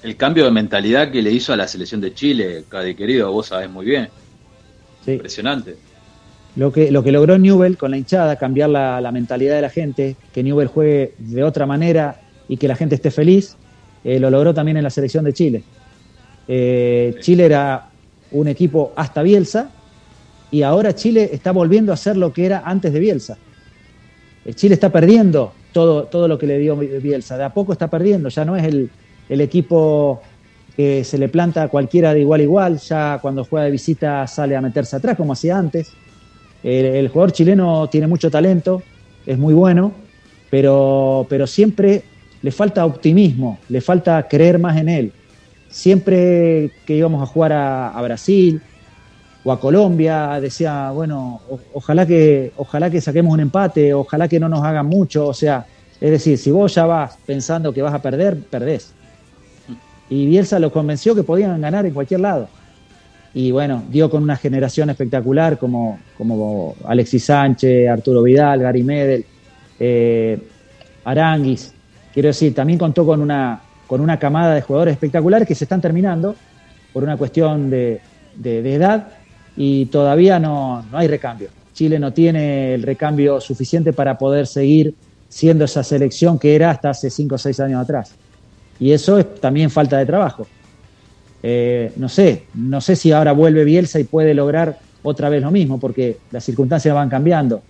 [0.03, 3.47] El cambio de mentalidad que le hizo a la selección de Chile, Cadi querido, vos
[3.47, 4.09] sabés muy bien.
[5.07, 5.90] Impresionante.
[6.55, 10.15] Lo que, lo que logró Newell con la hinchada, cambiar la, mentalidad de la gente,
[10.33, 13.55] que Newell juegue de otra manera y que la gente esté feliz,
[14.03, 15.63] eh, lo logró también en la selección de Chile.
[16.47, 17.89] Eh, Chile era
[18.31, 19.71] un equipo hasta Bielsa,
[20.51, 23.37] y ahora Chile está volviendo a ser lo que era antes de Bielsa.
[24.43, 27.89] Eh, Chile está perdiendo todo, todo lo que le dio Bielsa, de a poco está
[27.89, 28.89] perdiendo, ya no es el,
[29.29, 30.21] equipo
[30.75, 34.27] que se le planta a cualquiera de igual a igual, ya cuando juega de visita
[34.27, 35.93] sale a meterse atrás como hacía antes.
[36.63, 38.83] El, jugador chileno tiene mucho talento,
[39.25, 39.93] es muy bueno,
[40.49, 42.03] pero, pero siempre
[42.41, 45.11] le falta optimismo, le falta creer más en él.
[45.69, 48.61] Siempre que íbamos a jugar a Brasil,
[49.43, 51.41] o a Colombia, decía, bueno,
[51.73, 55.65] ojalá, que, ojalá que saquemos un empate, ojalá que no nos hagan mucho, o sea,
[55.99, 58.93] es decir, si vos ya vas pensando que vas a perder, perdés.
[60.09, 62.49] Y Bielsa lo convenció que podían ganar en cualquier lado.
[63.33, 69.25] Y bueno, dio con una generación espectacular como, como Alexis Sánchez, Arturo Vidal, Gary Medel,
[69.79, 70.37] eh,
[71.05, 71.73] Aranguis.
[72.13, 75.79] Quiero decir, también contó con una, con una camada de jugadores espectaculares que se están
[75.79, 76.35] terminando
[76.91, 78.01] por una cuestión de,
[78.35, 79.07] de edad
[79.55, 81.49] y todavía no, no hay recambio.
[81.73, 84.93] Chile no tiene el recambio suficiente para poder seguir
[85.29, 88.13] siendo esa selección que era hasta hace 5 o 6 años atrás.
[88.79, 90.47] Y eso es también falta de trabajo.
[91.43, 95.51] Eh, no sé, no sé si ahora vuelve Bielsa y puede lograr otra vez lo
[95.51, 97.63] mismo, porque las circunstancias van cambiando.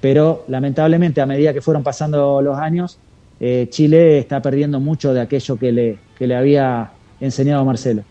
[0.00, 2.98] Pero lamentablemente, a medida que fueron pasando los años,
[3.40, 8.02] eh, Chile está perdiendo mucho de aquello que le, que le había enseñado Marcelo.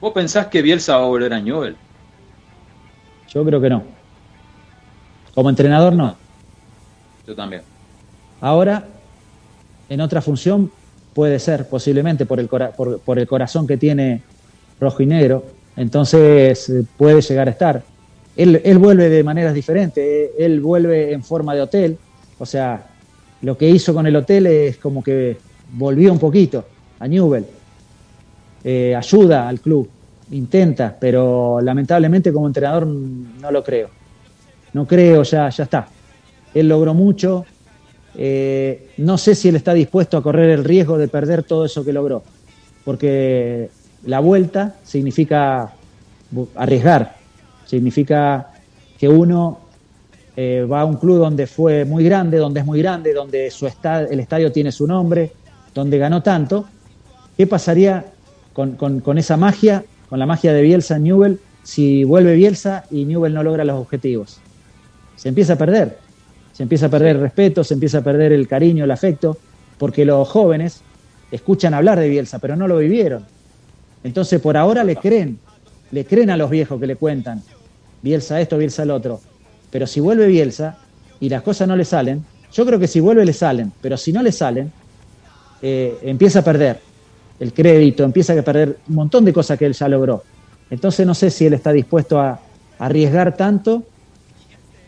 [0.00, 1.76] ¿Vos pensás que Bielsa va a volver a Newell?
[3.28, 3.82] Yo creo que no.
[5.34, 6.16] Como entrenador, no.
[7.26, 7.62] Yo también.
[8.40, 8.84] Ahora,
[9.88, 10.70] en otra función,
[11.14, 14.22] puede ser, posiblemente, por el, por, el corazón que tiene
[14.80, 15.44] rojo y negro.
[15.76, 17.82] Entonces, eh, puede llegar a estar.
[18.36, 20.30] Él, él, vuelve de maneras diferentes.
[20.38, 21.98] Él vuelve en forma de hotel.
[22.38, 22.86] O sea,
[23.42, 25.36] lo que hizo con el hotel es como que
[25.72, 26.64] volvió un poquito
[26.98, 27.44] a Newell.
[28.64, 29.88] Eh, ayuda al club
[30.30, 33.90] intenta, pero lamentablemente como entrenador no lo creo.
[34.72, 35.88] No creo, ya, ya está.
[36.54, 37.44] Él logró mucho.
[38.14, 41.84] Eh, no sé si él está dispuesto a correr el riesgo de perder todo eso
[41.84, 42.22] que logró,
[42.84, 43.70] porque
[44.04, 45.72] la vuelta significa
[46.54, 47.16] arriesgar,
[47.64, 48.50] significa
[48.98, 49.60] que uno
[50.36, 53.66] eh, va a un club donde fue muy grande, donde es muy grande, donde su
[53.66, 55.32] el estadio tiene su nombre,
[55.74, 56.66] donde ganó tanto.
[57.36, 58.12] ¿Qué pasaría
[58.52, 63.42] con, esa magia con la magia de Bielsa Newell, si vuelve Bielsa y Newell no
[63.42, 64.40] logra los objetivos.
[65.16, 65.98] Se empieza a perder,
[66.52, 69.38] se empieza a perder el respeto, se empieza a perder el cariño, el afecto,
[69.78, 70.80] porque los jóvenes
[71.30, 73.24] escuchan hablar de Bielsa, pero no lo vivieron.
[74.04, 75.38] Entonces, por ahora le creen,
[75.90, 77.42] le creen a los viejos que le cuentan,
[78.02, 79.20] Bielsa esto, Bielsa el otro.
[79.70, 80.78] Pero si vuelve Bielsa
[81.20, 84.12] y las cosas no le salen, yo creo que si vuelve le salen, pero si
[84.12, 84.70] no le salen,
[85.62, 86.80] eh, empieza a perder
[87.40, 90.22] el crédito, empieza a perder un montón de cosas que él ya logró.
[90.70, 92.40] Entonces no sé si él está dispuesto a,
[92.78, 93.84] arriesgar tanto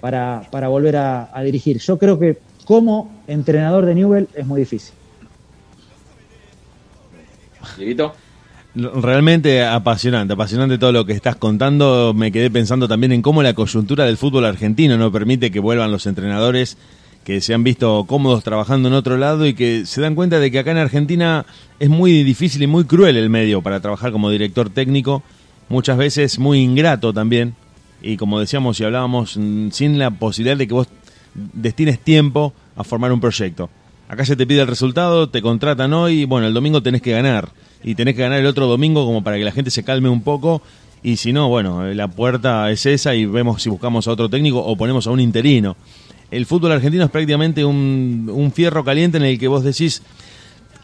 [0.04, 1.78] para, volver a, dirigir.
[1.78, 2.36] Yo creo que
[2.66, 4.92] como entrenador de Newell es muy difícil.
[8.74, 12.12] Realmente apasionante, apasionante todo lo que estás contando.
[12.14, 15.90] Me quedé pensando también en cómo la coyuntura del fútbol argentino no permite que vuelvan
[15.90, 16.76] los entrenadores
[17.24, 20.50] que se han visto cómodos trabajando en otro lado y que se dan cuenta de
[20.50, 21.46] que acá en Argentina
[21.80, 25.22] es muy difícil y muy cruel el medio para trabajar como director técnico,
[25.70, 27.54] muchas veces muy ingrato también,
[28.04, 30.88] y como decíamos y hablábamos, mm, sin la posibilidad de que vos
[31.34, 33.70] destines tiempo a formar un proyecto.
[34.08, 37.12] Acá se te pide el resultado, te contratan hoy, y bueno, el domingo tenés que
[37.12, 37.48] ganar,
[37.82, 40.22] y tenés que ganar el otro domingo como para que la gente se calme un
[40.22, 40.62] poco,
[41.02, 44.64] y si no, bueno, la puerta es esa y vemos si buscamos a otro técnico
[44.64, 45.76] o ponemos a un interino
[46.30, 50.02] el fútbol argentino es prácticamente un, fierro caliente en el que vos decís,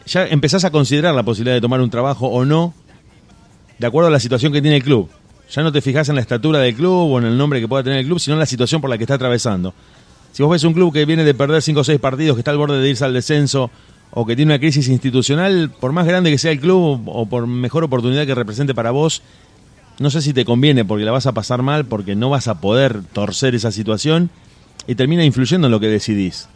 [0.05, 2.73] ya empezás a considerar la posibilidad de tomar un trabajo o no,
[3.77, 5.09] de acuerdo a la situación que tiene el club.
[5.51, 7.83] Ya no te fijas en la estatura del club o en el nombre que pueda
[7.83, 9.73] tener el club, sino en la situación por la que está atravesando.
[10.31, 12.51] Si vos ves un club que viene de perder 5 o 6 partidos, que está
[12.51, 13.69] al borde de irse al descenso,
[14.11, 17.47] o que tiene una crisis institucional, por más grande que sea el club o por
[17.47, 19.21] mejor oportunidad que represente para vos,
[19.99, 22.61] no sé si te conviene porque la vas a pasar mal, porque no vas a
[22.61, 24.29] poder torcer esa situación
[24.87, 26.47] y termina influyendo en lo que decidís,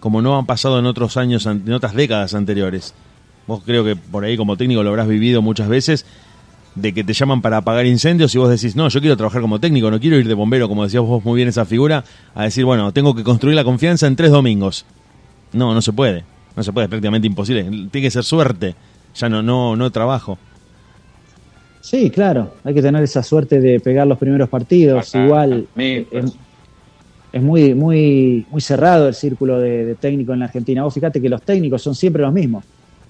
[0.00, 2.94] como no han pasado en otros años, en otras décadas anteriores.
[3.46, 6.06] Vos creo que por ahí como técnico lo habrás vivido muchas veces,
[6.74, 9.60] de que te llaman para apagar incendios y vos decís, no, yo quiero trabajar como
[9.60, 12.04] técnico, no quiero ir de bombero, como decías vos muy bien esa figura,
[12.34, 14.86] a decir, bueno, tengo que construir la confianza en tres domingos.
[15.52, 16.24] No, no se puede,
[16.56, 18.74] no se puede, es prácticamente imposible, tiene que ser suerte,
[19.14, 20.38] ya no, no, no trabajo.
[21.80, 25.66] Sí, claro, hay que tener esa suerte de pegar los primeros partidos, igual
[27.32, 30.84] es muy, muy, muy cerrado el círculo de, técnicos en la Argentina.
[30.84, 32.64] Vos fíjate que los técnicos son siempre los mismos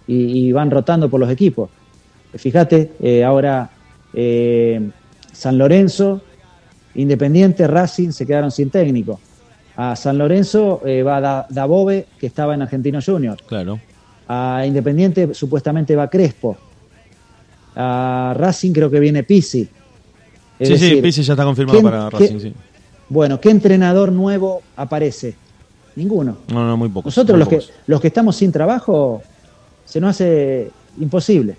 [0.07, 1.71] y, van rotando por los equipos.
[2.35, 3.71] Fíjate, eh, ahora
[4.15, 4.91] eh,
[5.33, 6.23] San Lorenzo,
[6.95, 9.19] Independiente, Racing se quedaron sin técnico.
[9.77, 13.39] A San Lorenzo eh, va Dabove, que estaba en Argentino Junior.
[13.47, 13.81] Claro.
[14.29, 16.57] A Independiente supuestamente va Crespo.
[17.75, 19.69] A Racing creo que viene Pisi.
[20.61, 22.55] sí, sí, Pisi ya está confirmado para Racing, sí
[23.13, 25.35] bueno, ¿qué entrenador nuevo aparece?
[25.97, 26.39] Ninguno.
[26.49, 27.09] No, no, muy poco.
[27.09, 29.21] Nosotros los que, los que estamos sin trabajo,
[29.85, 31.57] se nos hace imposible.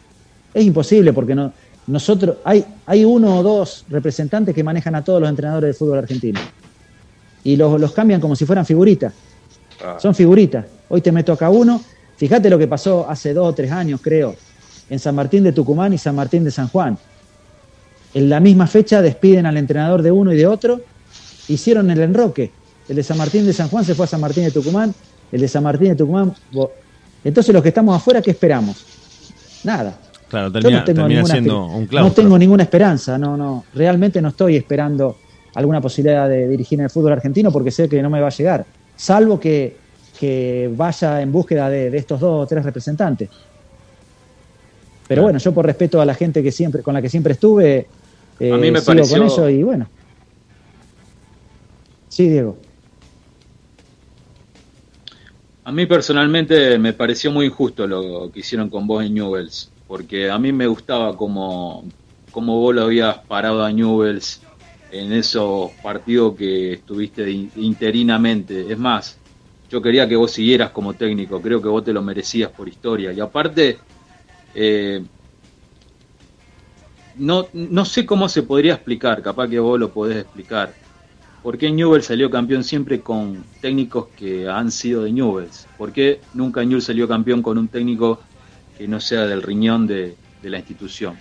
[0.54, 1.52] Es imposible porque no,
[1.88, 6.00] nosotros, hay, hay uno o dos representantes que manejan a todos los entrenadores de fútbol
[6.00, 6.40] argentino.
[7.44, 9.14] Y los, los cambian como si fueran figuritas.
[9.84, 9.98] Ah.
[10.00, 10.66] Son figuritas.
[10.90, 11.82] Hoy te meto acá uno.
[12.16, 14.36] Fíjate lo que pasó hace dos o tres años, creo,
[14.90, 16.98] en San Martín de Tucumán y San Martín de San Juan.
[18.14, 20.82] En la misma fecha despiden al entrenador de uno y de otro.
[21.48, 22.52] Hicieron el enroque.
[22.88, 24.94] El de San Martín de San Juan se fue a San Martín de Tucumán.
[25.32, 26.34] El de San Martín de Tucumán.
[27.24, 28.86] Entonces los que estamos afuera, ¿qué esperamos?
[29.64, 29.98] Nada.
[30.34, 33.66] Claro, Yo no tengo termina ninguna siendo No tengo ninguna esperanza, no, no.
[33.76, 35.16] Realmente no estoy esperando
[35.54, 38.32] alguna posibilidad de dirigir en el fútbol argentino porque sé que no me va a
[38.32, 38.66] llegar.
[38.96, 39.78] Salvo que,
[40.20, 43.30] que vaya en búsqueda de, de estos dos o tres representantes.
[45.08, 47.86] Pero bueno, yo por respeto a la gente que siempre, con la que siempre estuve,
[48.40, 49.88] eh, A mí me sigo pareció- con eso y bueno.
[52.10, 52.58] Sí, Diego.
[55.66, 60.32] A mí personalmente me pareció muy injusto lo que hicieron con vos en Newells, porque
[60.32, 61.84] a mí me gustaba como,
[62.32, 64.42] como vos lo habías parado a Newells
[64.92, 68.72] en esos partidos que estuviste interinamente.
[68.72, 69.20] Es más,
[69.70, 73.14] yo quería que vos siguieras como técnico, creo que vos te lo merecías por historia.
[73.14, 73.78] Y aparte,
[74.56, 75.04] eh,
[77.18, 80.74] no, no sé cómo se podría explicar, capaz que vos lo podés explicar.
[81.44, 85.68] ¿Por qué Newell salió campeón siempre con técnicos que han sido de Newells?
[85.78, 88.22] ¿Por qué nunca Newell salió campeón con un técnico
[88.78, 91.18] que no sea del riñón de, de la institución?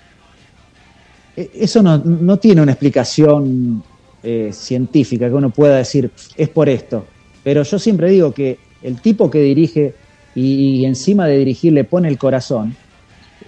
[1.37, 3.83] Eh, Eso no, no tiene una explicación
[4.23, 7.07] eh, científica que uno pueda decir es por esto.
[7.43, 9.95] Pero yo siempre digo que el tipo que dirige
[10.35, 12.75] y, encima de dirigir le pone el corazón,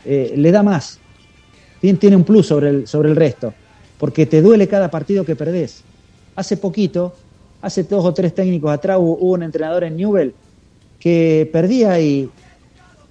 [0.04, 0.98] eh, le da más.
[1.80, 3.54] Tiene, tiene un plus sobre el, sobre el resto.
[3.98, 5.82] Porque te duele cada partido que perdés.
[6.34, 7.14] Hace poquito,
[7.62, 10.34] hace dos o tres técnicos atrás, hubo un entrenador en Newell
[10.98, 12.28] que perdía y,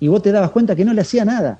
[0.03, 1.57] y vos te dabas cuenta que no le hacía nada.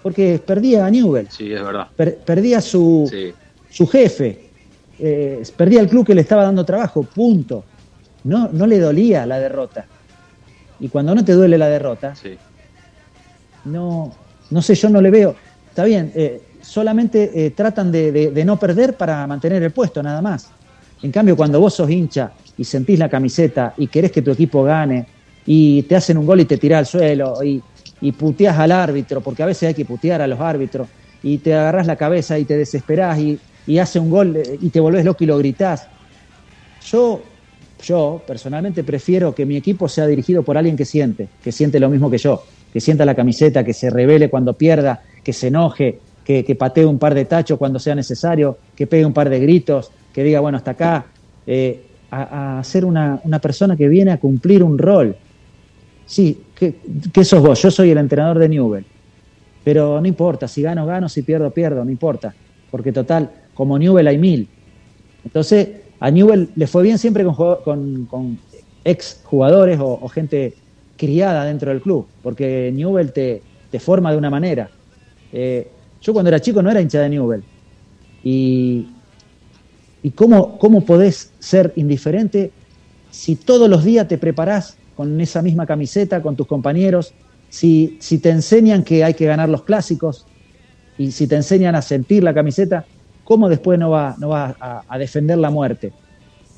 [0.00, 1.88] Porque perdía a Newell Sí, es verdad.
[1.94, 3.34] per- perdía su, Sí,
[3.68, 4.54] su jefe,
[4.98, 7.66] eh, perdía el club que le estaba dando trabajo, punto.
[8.24, 9.90] No, no le dolía la derrota.
[10.78, 12.38] Y cuando no te duele la derrota, sí.
[13.64, 14.16] no,
[14.50, 15.36] no sé, yo no le veo.
[15.68, 20.02] Está bien, eh, solamente eh, tratan de, de- de no perder para mantener el puesto,
[20.02, 20.54] nada más.
[21.02, 24.62] En cambio, cuando vos sos hincha y sentís la camiseta y querés que tu equipo
[24.62, 25.15] gane
[25.46, 27.62] y te hacen un gol y te tirás al suelo y,
[28.00, 30.88] y puteás al árbitro, porque a veces hay que putear a los árbitros,
[31.22, 34.68] y te agarrás la cabeza y te desesperás y, y hace un gol eh, y
[34.68, 35.88] te volvés loco y lo gritás.
[36.88, 37.22] Yo,
[37.82, 41.88] yo personalmente prefiero que mi equipo sea dirigido por alguien que siente, que siente lo
[41.88, 45.98] mismo que yo, que sienta la camiseta, que se revele cuando pierda, que se enoje,
[46.24, 49.40] que, que patee un par de tachos cuando sea necesario, que pegue un par de
[49.40, 51.06] gritos, que diga, bueno, hasta acá,
[51.46, 55.16] eh, a, a ser una, una persona que viene a cumplir un rol.
[56.06, 56.76] Sí, ¿qué,
[57.12, 57.60] qué sos vos?
[57.60, 58.86] Yo soy el entrenador de Newell.
[59.64, 62.34] Pero no importa, si gano, gano, si pierdo, pierdo, no importa.
[62.70, 64.48] Porque total, como Newell hay mil.
[65.24, 68.38] Entonces, a Newell le fue bien siempre con,
[68.84, 70.54] ex jugadores o, o gente
[70.96, 74.70] criada dentro del club, porque Newell te, te forma de una manera.
[75.32, 75.68] Eh,
[76.00, 77.42] yo cuando era chico no era hincha de Newell.
[78.22, 78.86] Y,
[80.02, 82.52] y cómo, cómo podés ser indiferente
[83.10, 87.16] si todos los días te preparás con esa misma camiseta, con tus compañeros,
[87.48, 90.30] si, si te enseñan que hay que ganar los clásicos
[90.96, 92.88] y si te enseñan a sentir la camiseta,
[93.22, 95.94] ¿cómo después no vas no va a, defender la muerte?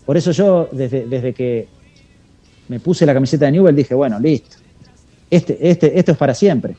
[0.05, 1.71] Por eso yo, desde, desde que
[2.69, 4.57] me puse la camiseta de Newell, dije, bueno, listo,
[5.31, 6.79] este, este, esto es para siempre.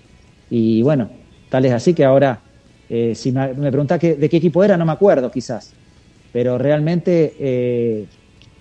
[0.49, 2.43] Y bueno, tal es así que ahora,
[2.89, 5.77] eh, si me, me preguntás qué- de qué equipo era, no me acuerdo quizás,
[6.31, 8.07] pero realmente eh,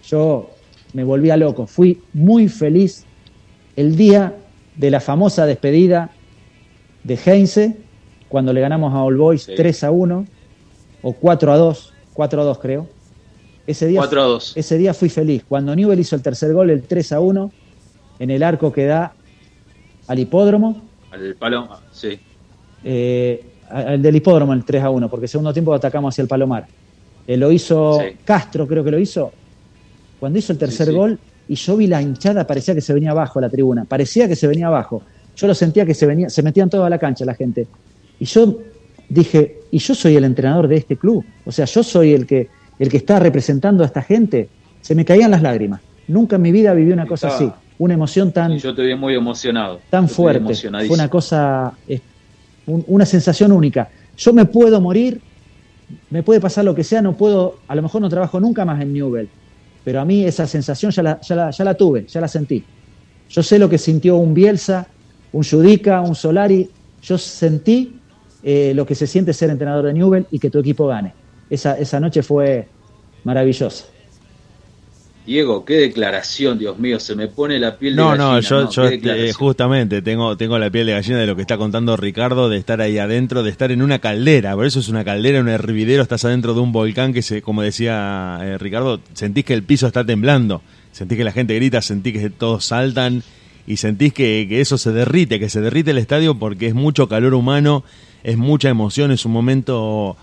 [0.03, 0.57] yo
[0.93, 1.66] me volvía loco.
[1.66, 3.05] Fui muy feliz
[3.76, 4.34] el día
[4.76, 6.11] de la famosa despedida
[7.05, 7.76] de Heinze,
[8.28, 9.53] cuando le ganamos a All Boys Sí.
[9.57, 10.26] 3 a 1
[11.03, 12.86] o 4 a 2, 4 a 2 creo.
[13.66, 14.57] Ese día, 4 a 2.
[14.57, 15.45] ese día fui feliz.
[15.49, 17.51] Cuando Newell hizo el tercer gol, el 3 a 1,
[18.18, 19.12] en el arco que da
[20.07, 22.18] al hipódromo, Al palo, sí.
[22.84, 26.66] eh, al del hipódromo el 3 a 1, porque segundo tiempo atacamos hacia el Palomar.
[27.26, 28.16] Eh, lo hizo Sí.
[28.24, 29.32] Castro, creo que lo hizo.
[30.20, 30.96] Cuando hizo el tercer Sí, sí.
[30.98, 34.36] gol y yo vi la hinchada, parecía que se venía abajo la tribuna, parecía que
[34.36, 35.02] se venía abajo.
[35.36, 37.66] Yo lo sentía que se venía, se metían toda la cancha la gente.
[38.18, 38.58] Y yo
[39.08, 42.48] dije, y yo soy el entrenador de este club, o sea, yo soy el que,
[42.78, 44.48] el que está representando a esta gente.
[44.80, 45.80] Se me caían las lágrimas.
[46.08, 48.82] Nunca en mi vida viví una cosa Estaba- así, una emoción tan, Y yo te
[48.82, 49.80] vi muy emocionado.
[49.90, 50.54] tan fuerte.
[50.54, 51.72] Fue una cosa,
[52.66, 53.88] un- una sensación única.
[54.16, 55.20] Yo me puedo morir,
[56.10, 58.80] me puede pasar lo que sea, no puedo, a lo mejor no trabajo nunca más
[58.82, 59.28] en Newell,
[59.89, 62.62] pero a mí esa sensación ya la, ya la, ya la tuve, ya la sentí.
[63.30, 64.86] Yo sé lo que sintió un Bielsa,
[65.32, 66.68] un Judica, un Solari,
[67.01, 67.99] yo sentí
[68.43, 71.14] eh, lo que se siente ser entrenador de Newell y que tu equipo gane.
[71.49, 72.68] Esa, esa noche fue
[73.24, 73.86] maravillosa.
[75.28, 78.24] Diego, qué declaración, Dios mío, se me pone la piel de no, gallina.
[78.24, 78.70] No, yo, ¿no?
[78.70, 82.48] yo este, justamente tengo, tengo la piel de gallina de lo que está contando Ricardo,
[82.48, 84.54] de estar ahí adentro, de estar en una caldera.
[84.54, 87.60] Por eso es una caldera, un hervidero, estás adentro de un volcán que, se, como
[87.60, 90.62] decía eh, Ricardo, sentís que el piso está temblando,
[90.92, 93.22] sentís que la gente grita, sentís que todos saltan
[93.66, 97.06] y sentís que, que eso se derrite, que se derrite el estadio porque es mucho
[97.06, 97.84] calor humano,
[98.24, 100.16] es mucha emoción, es un momento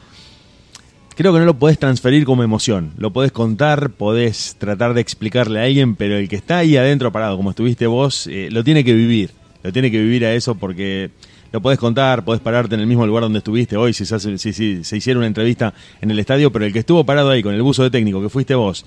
[1.15, 2.91] creo que no lo podés transferir como emoción.
[2.97, 7.11] Lo podés contar, podés tratar de explicarle a alguien, pero el que está ahí adentro
[7.11, 9.31] parado, como estuviste vos, eh, lo tiene que vivir.
[9.63, 11.09] Lo tiene que vivir a eso porque
[11.51, 14.37] lo podés contar, podés pararte en el mismo lugar donde estuviste hoy, si se, hace,
[14.37, 17.41] si, si se hiciera una entrevista en el estadio, pero el que estuvo parado ahí
[17.41, 18.85] con el buzo de técnico, que fuiste vos,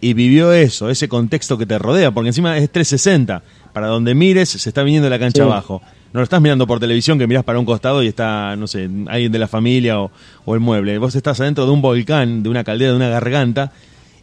[0.00, 4.48] y vivió eso, ese contexto que te rodea, porque encima es 360, para donde mires
[4.48, 5.48] se está viniendo la cancha sí.
[5.48, 5.82] abajo
[6.14, 8.88] no lo estás mirando por televisión que mirás para un costado y está, no sé,
[9.08, 10.12] alguien de la familia o,
[10.46, 10.96] el mueble.
[10.98, 13.72] Vos estás adentro de un volcán, de una caldera, de una garganta,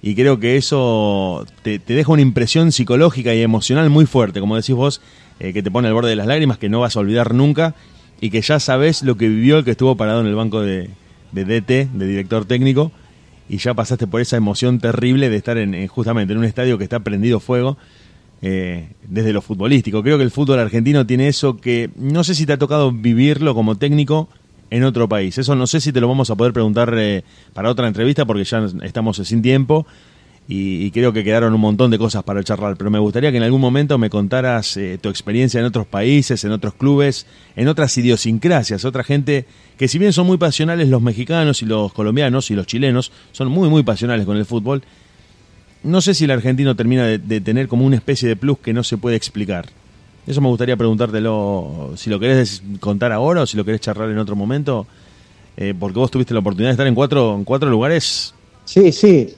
[0.02, 4.74] y creo que eso te, deja una impresión psicológica y emocional muy fuerte, como decís
[4.74, 5.02] vos,
[5.42, 7.76] eh, que te pone al borde de las lágrimas, que no vas a olvidar nunca,
[8.22, 10.92] y que ya sabés lo que vivió el que estuvo parado en el banco de,
[11.34, 12.94] DT, de director técnico,
[13.50, 16.86] y ya pasaste por esa emoción terrible de estar en justamente en un estadio que
[16.86, 17.78] está prendido fuego
[18.42, 20.02] eh, desde lo futbolístico.
[20.02, 23.54] Creo que el fútbol argentino tiene eso que no sé si te ha tocado vivirlo
[23.54, 24.30] como técnico
[24.72, 25.38] en otro país.
[25.38, 27.24] Eso no sé si te lo vamos a poder preguntar eh,
[27.54, 29.86] para otra entrevista porque ya estamos sin tiempo
[30.48, 32.76] y, creo que quedaron un montón de cosas para charlar.
[32.76, 36.44] Pero me gustaría que en algún momento me contaras eh, tu experiencia en otros países,
[36.44, 37.26] en otros clubes,
[37.56, 39.46] en otras idiosincrasias, otra gente
[39.78, 43.50] que si bien son muy pasionales los mexicanos y los colombianos y los chilenos, son
[43.50, 44.84] muy muy pasionales con el fútbol
[45.84, 48.84] no sé si el argentino termina de, tener como una especie de plus que no
[48.84, 49.66] se puede explicar.
[50.28, 54.20] Eso me gustaría preguntártelo, si lo querés contar ahora o si lo querés charlar en
[54.20, 54.86] otro momento,
[55.58, 58.34] eh, porque vos tuviste la oportunidad de estar en cuatro, en cuatro lugares.
[58.66, 59.34] Sí, sí,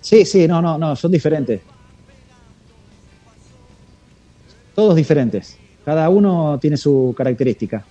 [0.00, 1.60] sí, sí, no, no, no, son diferentes.
[4.74, 5.56] Todos diferentes.
[5.84, 7.84] Cada uno tiene su característica.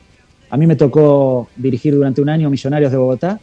[0.49, 3.39] A mí me tocó dirigir durante un año Millonarios de Bogotá,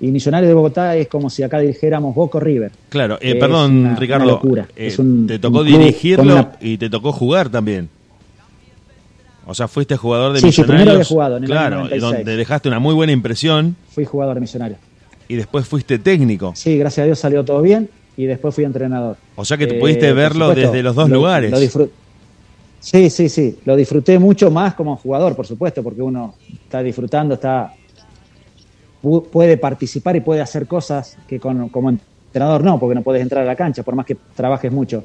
[0.00, 2.70] y Millonarios de Bogotá es como si acá dijéramos Boca River.
[2.90, 4.24] Claro, eh, perdón, una, Ricardo.
[4.24, 4.68] Una locura.
[4.76, 6.52] Eh, es un, te tocó un dirigirlo una...
[6.60, 7.88] y te tocó jugar también.
[9.46, 10.66] O sea, fuiste jugador de sí, Millonarios.
[10.66, 12.02] Sí, primero había jugado en el claro, año 96.
[12.02, 13.76] y donde dejaste una muy buena impresión.
[13.90, 14.80] Fui jugador de Millonarios.
[15.28, 16.52] Y después fuiste técnico.
[16.54, 19.16] Sí, gracias a Dios salió todo bien y después fui entrenador.
[19.34, 21.50] O sea que te pudiste eh, verlo supuesto, desde los dos lo, lugares.
[21.50, 21.90] Lo disfrut...
[22.80, 23.58] Sí, sí, sí.
[23.64, 26.34] Lo disfruté mucho más como jugador, por supuesto, porque uno
[26.64, 27.72] está disfrutando, está
[29.30, 33.42] puede participar y puede hacer cosas que con, como entrenador no, porque no puedes entrar
[33.42, 35.04] a la cancha, por más que trabajes mucho.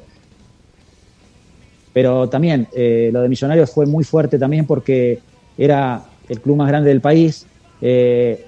[1.92, 5.20] Pero también eh, lo de Millonarios fue muy fuerte también porque
[5.56, 7.46] era el club más grande del país.
[7.80, 8.46] Eh,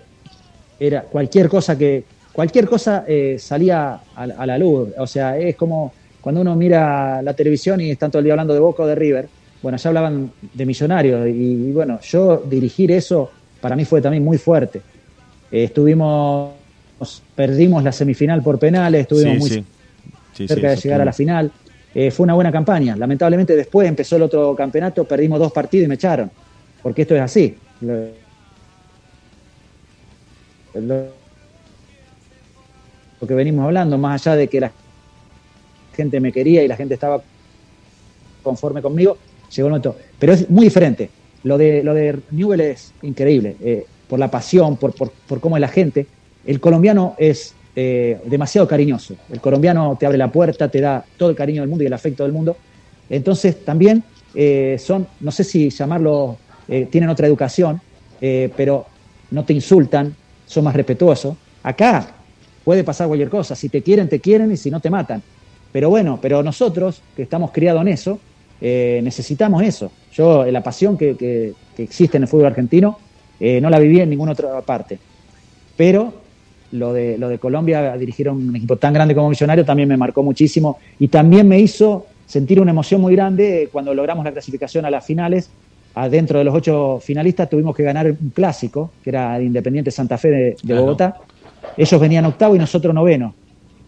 [0.80, 4.90] era cualquier cosa que cualquier cosa eh, salía a, la luz.
[4.98, 8.54] O sea, es como cuando uno mira la televisión y están todo el día hablando
[8.54, 9.28] de Boca o de River.
[9.62, 13.30] Bueno, ya hablaban de Millonarios y, y bueno, yo dirigir eso
[13.60, 14.82] para mí fue también muy fuerte.
[15.54, 16.52] Eh, estuvimos,
[17.36, 19.64] perdimos la semifinal por penales, estuvimos Sí, muy sí.
[20.32, 21.52] Sí, cerca de llegar a la final.
[21.94, 22.96] Eh, fue una buena campaña.
[22.96, 26.28] Lamentablemente después empezó el otro campeonato, perdimos dos partidos y me echaron.
[26.82, 27.56] Porque esto es así.
[27.82, 27.94] Lo,
[30.74, 31.14] lo-
[33.20, 34.72] lo que venimos hablando, más allá de que la
[35.92, 37.22] gente me quería y la gente estaba
[38.42, 39.18] conforme conmigo,
[39.54, 39.96] llegó el momento.
[40.18, 41.10] Pero es muy diferente.
[41.44, 45.56] Lo de, lo de Newell es increíble, eh, por la pasión, por, por, por cómo
[45.56, 46.06] es la gente.
[46.44, 49.16] El colombiano es eh, demasiado cariñoso.
[49.30, 51.92] El colombiano te abre la puerta, te da todo el cariño del mundo y el
[51.92, 52.56] afecto del mundo.
[53.08, 56.38] Entonces también eh, son, no sé si llamarlo,
[56.68, 57.80] eh, tienen otra educación,
[58.56, 58.86] pero
[59.30, 60.14] no te insultan,
[60.46, 61.36] son más respetuosos.
[61.62, 62.16] Acá
[62.64, 65.20] puede pasar cualquier cosa, si te quieren, te quieren y si no te matan.
[65.70, 68.18] Pero bueno, pero nosotros que estamos criados en eso,
[68.60, 69.90] necesitamos eso.
[70.12, 72.96] Yo, la pasión que- que existe en el fútbol argentino,
[73.46, 74.98] eh, no la viví en ninguna otra parte.
[75.76, 76.14] Pero
[76.72, 80.22] lo de, lo de Colombia, dirigir un equipo tan grande como Millonario también me marcó
[80.22, 84.90] muchísimo y también me hizo sentir una emoción muy grande cuando logramos la clasificación a
[84.90, 85.50] las finales.
[85.94, 90.16] Adentro de los ocho finalistas tuvimos que ganar un clásico, que era de Independiente Santa
[90.16, 90.80] Fe de, de Claro.
[90.80, 91.16] Bogotá.
[91.76, 93.34] Ellos venían octavo y nosotros noveno.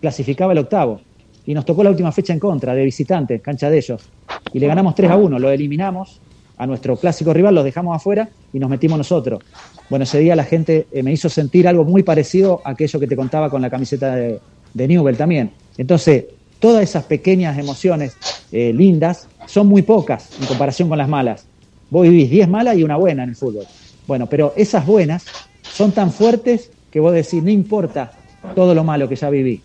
[0.02, 1.00] Clasificaba el octavo.
[1.46, 4.06] Y nos tocó la última fecha en contra, de visitante, cancha de ellos.
[4.52, 6.20] Y le ganamos 3 a 1, lo eliminamos
[6.58, 9.42] a nuestro clásico rival, los dejamos afuera y nos metimos nosotros.
[9.90, 13.06] Bueno, ese día la gente eh, me hizo sentir algo muy parecido a aquello que
[13.06, 14.40] te contaba con la camiseta de,
[14.74, 15.52] de Newell también.
[15.78, 16.24] Entonces,
[16.58, 18.16] todas esas pequeñas emociones
[18.52, 21.46] eh, lindas son muy pocas en comparación con las malas.
[21.90, 23.64] Vos vivís 10 malas y una buena en el fútbol.
[24.06, 25.24] Bueno, pero esas buenas
[25.62, 28.12] son tan fuertes que vos decís, no importa
[28.54, 29.60] todo lo malo que ya viví,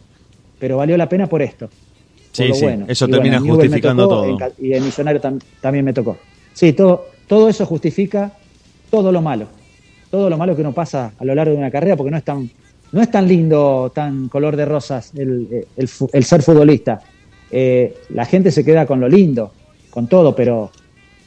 [0.59, 1.69] pero valió la pena por esto.
[2.31, 4.37] sí, sí, eso termina justificando todo.
[4.59, 5.21] y el millonario
[5.61, 6.17] también me tocó.
[6.53, 8.33] Sí, todo, todo eso justifica
[8.91, 9.47] todo lo malo.
[10.11, 12.23] Todo lo malo que uno pasa a lo largo de una carrera, porque no es
[12.25, 12.49] tan,
[12.91, 15.65] no es tan lindo, tan color de rosas el,
[16.23, 17.01] ser futbolista.
[17.49, 19.53] Eh, la gente se queda con lo lindo,
[19.89, 20.71] con todo, pero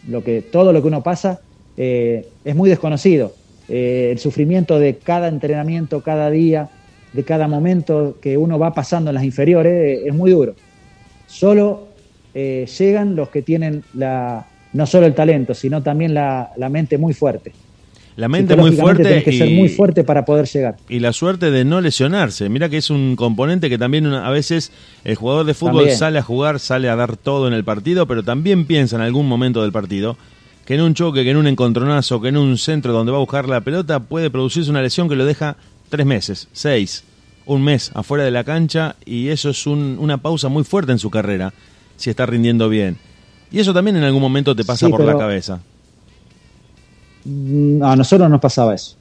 [0.09, 1.41] lo que, todo lo que uno pasa
[1.77, 3.33] eh, es muy desconocido.
[3.69, 6.69] Eh, el sufrimiento de cada entrenamiento, cada día,
[7.15, 10.55] de cada momento que uno va pasando en las inferiores es muy duro.
[11.27, 11.89] Solo
[12.35, 17.53] llegan los que tienen la, no solo el talento, sino también la, mente muy fuerte.
[18.17, 19.03] La mente muy fuerte.
[19.03, 20.77] Tienes que ser muy fuerte para poder llegar.
[20.89, 22.49] Y la suerte de no lesionarse.
[22.49, 24.73] Mira que es un componente que también a veces
[25.05, 28.23] el jugador de fútbol sale a jugar, sale a dar todo en el partido, pero
[28.23, 30.17] también piensa en algún momento del partido
[30.65, 33.21] que en un choque, que en un encontronazo, que en un centro donde va a
[33.21, 35.57] buscar la pelota puede producirse una lesión que lo deja
[35.91, 37.05] tres meses, seis,
[37.47, 41.11] un mes afuera de la cancha y eso es una pausa muy fuerte en su
[41.11, 41.53] carrera
[41.97, 42.97] si está rindiendo bien.
[43.55, 45.61] Y eso también en algún momento te pasa por la cabeza.
[47.25, 48.97] Mm, a nosotros nos pasaba eso.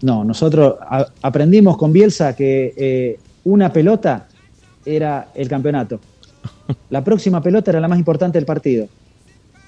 [0.00, 0.76] No, nosotros
[1.20, 4.26] aprendimos con Bielsa que eh, una pelota
[4.86, 6.00] era el campeonato.
[6.88, 8.88] La próxima pelota era la más importante del partido.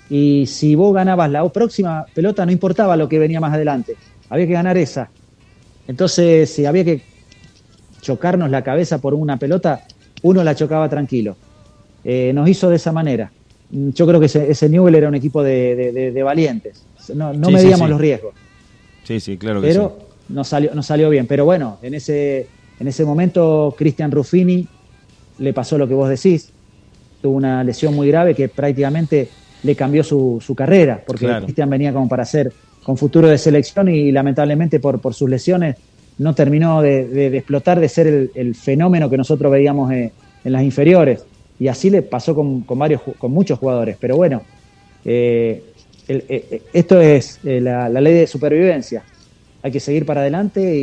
[0.09, 3.97] Y si vos ganabas la próxima pelota, no importaba lo que venía más adelante.
[4.31, 5.11] Había que ganar esa.
[5.87, 7.03] Entonces, si había que
[8.01, 9.85] chocarnos la cabeza por una pelota,
[10.23, 11.37] uno la chocaba tranquilo.
[12.03, 13.31] Eh, nos hizo de esa manera
[13.73, 16.85] yo creo que ese, ese Newell era un equipo de, valientes.
[17.15, 18.35] No, medíamos los riesgos.
[19.03, 19.99] Sí, sí, claro que Pero
[20.29, 21.27] nos salió, nos salió bien.
[21.27, 22.47] Pero bueno, en ese,
[22.79, 24.69] en ese momento Cristian Ruffini
[25.39, 26.53] le pasó lo que vos decís.
[27.23, 29.29] Tuvo una lesión muy grave que prácticamente
[29.63, 32.53] le cambió su, carrera, porque Cristian venía como para ser
[32.83, 35.77] con futuro de selección y lamentablemente por, por sus lesiones
[36.19, 40.13] no terminó de, explotar, de ser el, fenómeno que nosotros veíamos en
[40.45, 41.25] las inferiores
[41.59, 43.97] y así le pasó con, varios, con muchos jugadores.
[44.01, 44.43] Pero bueno,
[45.05, 45.63] eh,
[46.09, 49.05] eh, eh, esto es la, ley de supervivencia.
[49.63, 50.77] Hay que seguir para adelante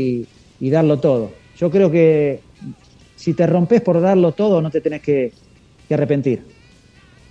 [0.60, 1.32] y, darlo todo.
[1.58, 2.40] Yo creo que
[3.16, 5.34] si te rompes por darlo todo, no te tenés que,
[5.90, 6.44] arrepentir.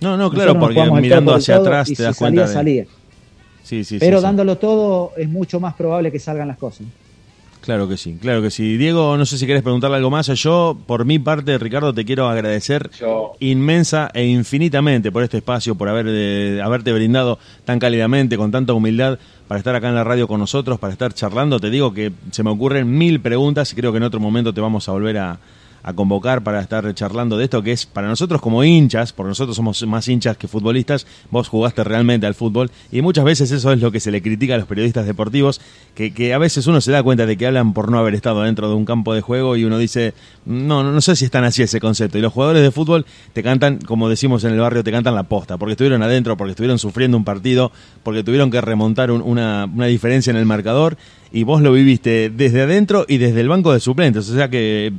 [0.01, 2.47] No, no, claro, porque mirando hacia atrás te das cuenta.
[2.47, 2.85] Salía,
[3.63, 6.87] Sí, sí, Pero dándolo todo es mucho más probable que salgan las cosas.
[7.61, 8.77] Claro que sí, claro que sí.
[8.77, 10.27] Diego, no sé si quieres preguntarle algo más.
[10.27, 12.89] Yo, por mi parte, Ricardo, te quiero agradecer
[13.39, 18.73] inmensa e infinitamente por este espacio, por haber, eh, haberte brindado tan cálidamente, con tanta
[18.73, 21.59] humildad, para estar acá en la radio con nosotros, para estar charlando.
[21.59, 24.61] Te digo que se me ocurren mil preguntas y creo que en otro momento te
[24.61, 25.39] vamos a volver a,
[25.83, 29.55] a convocar para estar charlando de esto, que es para nosotros como hinchas, porque nosotros
[29.55, 33.81] somos más hinchas que futbolistas, vos jugaste realmente al fútbol, y muchas veces eso es
[33.81, 35.61] lo que se le critica a los periodistas deportivos,
[35.95, 38.43] que, que a veces uno se da cuenta de que hablan por no haber estado
[38.43, 40.13] dentro de un campo de juego y uno dice,
[40.45, 43.43] no, no, no sé si están así ese concepto, y los jugadores de fútbol te
[43.43, 46.79] cantan, como decimos en el barrio, te cantan la posta, porque estuvieron adentro, porque estuvieron
[46.79, 47.71] sufriendo un partido,
[48.03, 50.97] porque tuvieron que remontar una, una diferencia en el marcador,
[51.31, 54.93] y vos lo viviste desde adentro y desde el banco de suplentes, o sea que,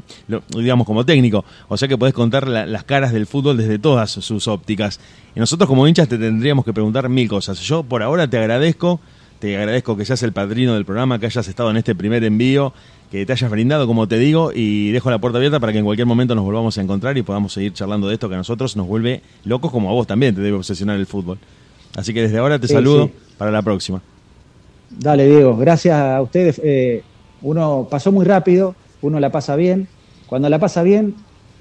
[0.56, 4.46] digamos, como técnico, o sea que podés contar las caras del fútbol desde todas sus
[4.46, 5.00] ópticas.
[5.34, 7.60] Y nosotros como hinchas te tendríamos que preguntar mil cosas.
[7.60, 9.00] Yo por ahora te agradezco,
[9.40, 12.72] te agradezco que seas el padrino del programa, que hayas estado en este primer envío,
[13.10, 15.84] que te hayas brindado, como te digo, y dejo la puerta abierta para que en
[15.84, 18.76] cualquier momento nos volvamos a encontrar y podamos seguir charlando de esto que a nosotros
[18.76, 21.38] nos vuelve locos como a vos también te debe obsesionar el fútbol.
[21.96, 24.00] Así que desde ahora te saludo para la próxima.
[24.90, 26.60] Dale, Diego, gracias a ustedes.
[26.62, 27.02] Eh,
[27.42, 29.88] uno pasó muy rápido, uno la pasa bien.
[30.26, 31.14] Cuando la pasa bien,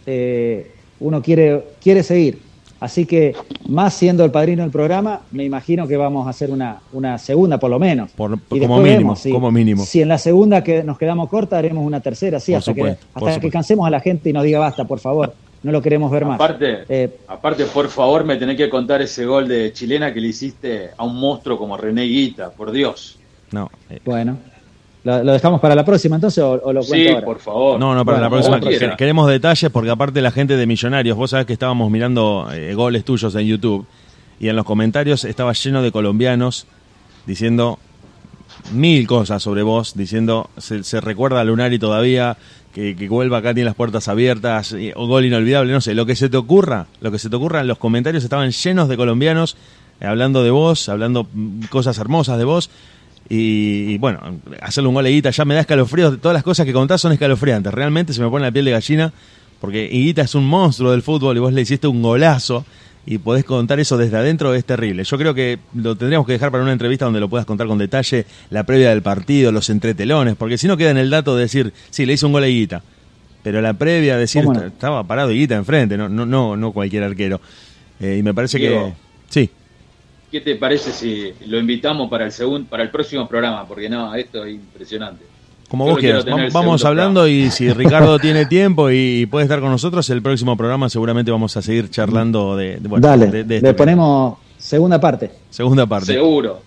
[0.06, 2.40] eh, uno quiere, quiere seguir.
[2.80, 3.36] Así que,
[3.68, 7.60] más siendo el padrino del programa, me imagino que vamos a hacer una, una segunda,
[7.60, 8.12] por lo menos.
[8.12, 9.84] Por, como, mínimo, si, como mínimo.
[9.84, 13.40] Si en la segunda que nos quedamos corta, haremos una tercera, sí, hasta, que, hasta
[13.40, 15.34] que cansemos a la gente y nos diga basta, por favor.
[15.62, 16.36] No lo queremos ver más.
[16.36, 20.30] Aparte, eh, aparte, por favor, me tenés que contar ese gol de chilena que le
[20.30, 23.19] hiciste a un monstruo como René Guita, por Dios.
[23.52, 23.70] No.
[23.90, 24.00] Eh.
[24.06, 24.38] Bueno.
[25.04, 27.80] ¿Lo, dejamos para la próxima entonces o, lo cuento sí, por favor.
[27.80, 28.60] No, no, para la próxima.
[28.98, 33.06] Queremos detalles porque aparte la gente de Millonarios, vos sabés que estábamos mirando eh, goles
[33.06, 33.86] tuyos en YouTube
[34.40, 36.68] y en los comentarios estaba lleno de colombianos
[37.26, 37.80] diciendo
[38.74, 42.38] mil cosas sobre vos, diciendo se, recuerda a Lunari todavía,
[42.74, 46.16] que, que, vuelva acá tiene las puertas abiertas, o gol inolvidable, no sé, lo que
[46.16, 49.56] se te ocurra, lo que se te ocurra, los comentarios estaban llenos de colombianos
[50.00, 52.70] eh, hablando de vos, hablando mm, cosas hermosas de vos
[53.32, 54.20] y, bueno,
[54.60, 56.20] hacerle un gol a Higuita ya me da escalofríos.
[56.20, 57.72] Todas las cosas que contás son escalofriantes.
[57.72, 59.14] Realmente se me pone la piel de gallina
[59.62, 62.66] porque Higuita es un monstruo del fútbol y vos le hiciste un golazo.
[63.06, 65.04] y podés contar eso desde adentro es terrible.
[65.04, 67.78] Yo creo que lo tendríamos que dejar para una entrevista donde lo puedas contar con
[67.78, 71.44] detalle, la previa del partido, los entretelones, porque si no queda en el dato de
[71.44, 72.84] decir, sí, le hizo un gol a Guita,
[73.42, 77.42] pero la previa decir, estaba parado Guita enfrente, no, no, no, no cualquier arquero.
[78.00, 78.94] Eh, y me parece que...
[80.32, 83.68] ¿Qué te parece si lo invitamos para el segundo, para el próximo programa?
[83.68, 85.26] Porque no, esto es impresionante.
[85.70, 86.26] Como vos quieras.
[86.52, 90.90] Vamos hablando y si Ricardo tiene tiempo y puede estar con nosotros, el próximo programa
[90.90, 92.80] seguramente vamos a seguir charlando de...
[92.82, 95.32] bueno, Dale, le este ponemos segunda parte.
[95.50, 96.14] Segunda parte.
[96.14, 96.62] Seguro.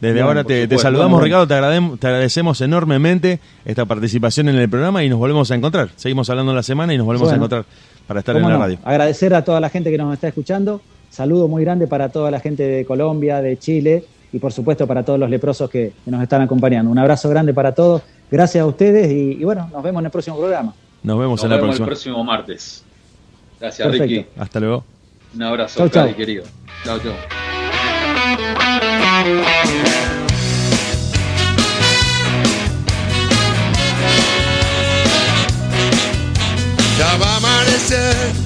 [0.00, 1.54] Desde ahora te, saludamos, Ricardo, te,
[1.98, 5.88] te, agradecemos enormemente esta participación en el programa y nos volvemos a encontrar.
[5.96, 7.64] Seguimos hablando la semana y nos volvemos a encontrar
[8.06, 8.78] para estar en la radio.
[8.84, 10.82] Agradecer a toda la gente que nos está escuchando.
[11.16, 14.04] Saludo muy grande para toda la gente de Colombia, de Chile
[14.34, 16.90] y por supuesto para todos los leprosos que nos están acompañando.
[16.90, 20.36] Un abrazo grande para todos Gracias a ustedes y, bueno, nos vemos en el próximo
[20.36, 20.74] programa.
[21.02, 21.86] Nos vemos en la vemos próxima.
[21.86, 22.84] el próximo martes.
[23.58, 24.26] Gracias, Ricky.
[24.36, 24.84] Hasta luego.
[25.34, 26.44] Un abrazo, chau, querido.
[26.84, 27.14] Chao, chao.
[36.98, 38.45] Ya va a amanecer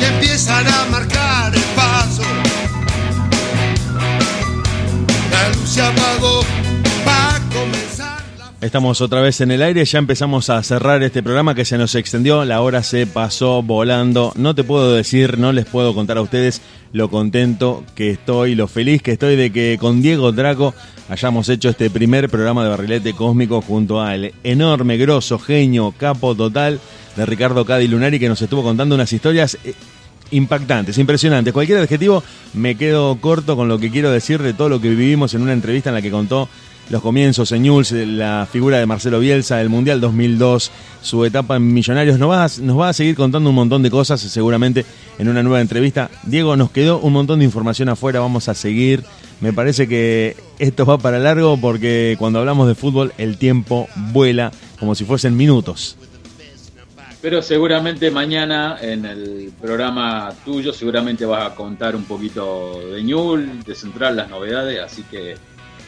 [0.00, 2.22] Y empiezan a marcar el paso.
[5.30, 6.42] La luz se apagó.
[6.42, 6.63] La...
[8.64, 11.94] Estamos otra vez en el aire, ya empezamos a cerrar este programa que se nos
[11.94, 14.32] extendió, la hora se pasó volando.
[14.36, 18.66] No te puedo decir, no les puedo contar a ustedes lo contento que estoy, lo
[18.66, 20.72] feliz que estoy de que con Diego Draco
[21.10, 26.80] hayamos hecho este primer programa de Barrilete Cósmico junto al enorme, grosso, genio, capo total
[27.16, 29.74] de Ricardo Cadi Lunari que nos estuvo contando unas historias eh,
[30.30, 31.52] impactantes, impresionantes.
[31.52, 35.34] Cualquier adjetivo me quedo corto con lo que quiero decir de todo lo que vivimos
[35.34, 36.48] en una entrevista en la que contó
[36.90, 40.70] los comienzos en Newell's, la figura de Marcelo Bielsa, el Mundial 2002,
[41.02, 42.18] su etapa en Millonarios.
[42.18, 44.84] Nos va, a, seguir contando un montón de cosas seguramente
[45.18, 46.10] en una nueva entrevista.
[46.24, 49.04] Diego, nos quedó un montón de información afuera, vamos a seguir.
[49.40, 54.52] Me parece que esto va para largo porque cuando hablamos de fútbol el tiempo vuela
[54.78, 55.96] como si fuesen minutos.
[57.20, 63.64] Pero seguramente mañana en el programa tuyo seguramente vas a contar un poquito de Ñul,
[63.64, 65.34] de central las novedades, así que...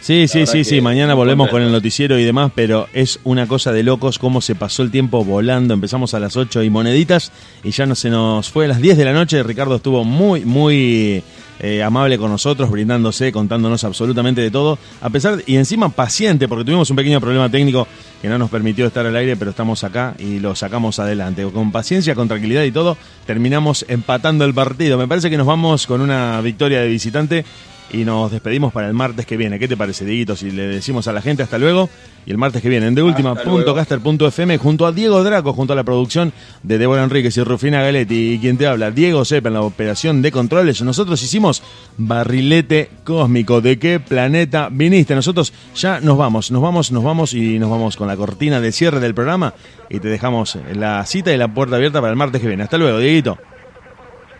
[0.06, 3.72] Sí, sí, sí, sí, mañana volvemos con el noticiero y demás, pero es una cosa
[3.72, 5.74] de locos cómo se pasó el tiempo volando.
[5.74, 7.32] Empezamos a las 8 y moneditas
[7.64, 9.42] y ya no se nos fue a las 10 de la noche.
[9.42, 11.24] Ricardo estuvo muy, muy
[11.58, 16.64] eh, amable con nosotros, brindándose, contándonos absolutamente de todo, a pesar y encima paciente, porque
[16.64, 17.88] tuvimos un pequeño problema técnico
[18.22, 21.44] que no nos permitió estar al aire, pero estamos acá y lo sacamos adelante.
[21.50, 22.96] Con paciencia, con tranquilidad y todo,
[23.26, 24.98] terminamos empatando el partido.
[24.98, 27.44] Me parece que nos vamos con una victoria de visitante
[27.90, 29.58] y nos despedimos para el martes que viene.
[29.58, 30.36] ¿Qué te parece, Dieguito?
[30.36, 31.88] Si le decimos a la gente hasta luego
[32.24, 36.32] y el martes que viene en deultima.caster.fm junto a Diego Draco, junto a la producción
[36.62, 40.22] de Débora Enríquez y Rufina Galetti y quien te habla, Diego Sepa en la operación
[40.22, 40.82] de controles.
[40.82, 41.62] Nosotros hicimos
[41.96, 43.60] barrilete cósmico.
[43.60, 45.14] ¿De qué planeta viniste?
[45.14, 48.72] Nosotros ya nos vamos, nos vamos, nos vamos y nos vamos con la cortina de
[48.72, 49.54] cierre del programa
[49.88, 52.64] y te dejamos la cita y la puerta abierta para el martes que viene.
[52.64, 53.38] Hasta luego, Dieguito.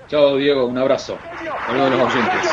[0.08, 1.18] Chao, Diego, un abrazo.
[1.66, 2.50] Saludos a los oyentes.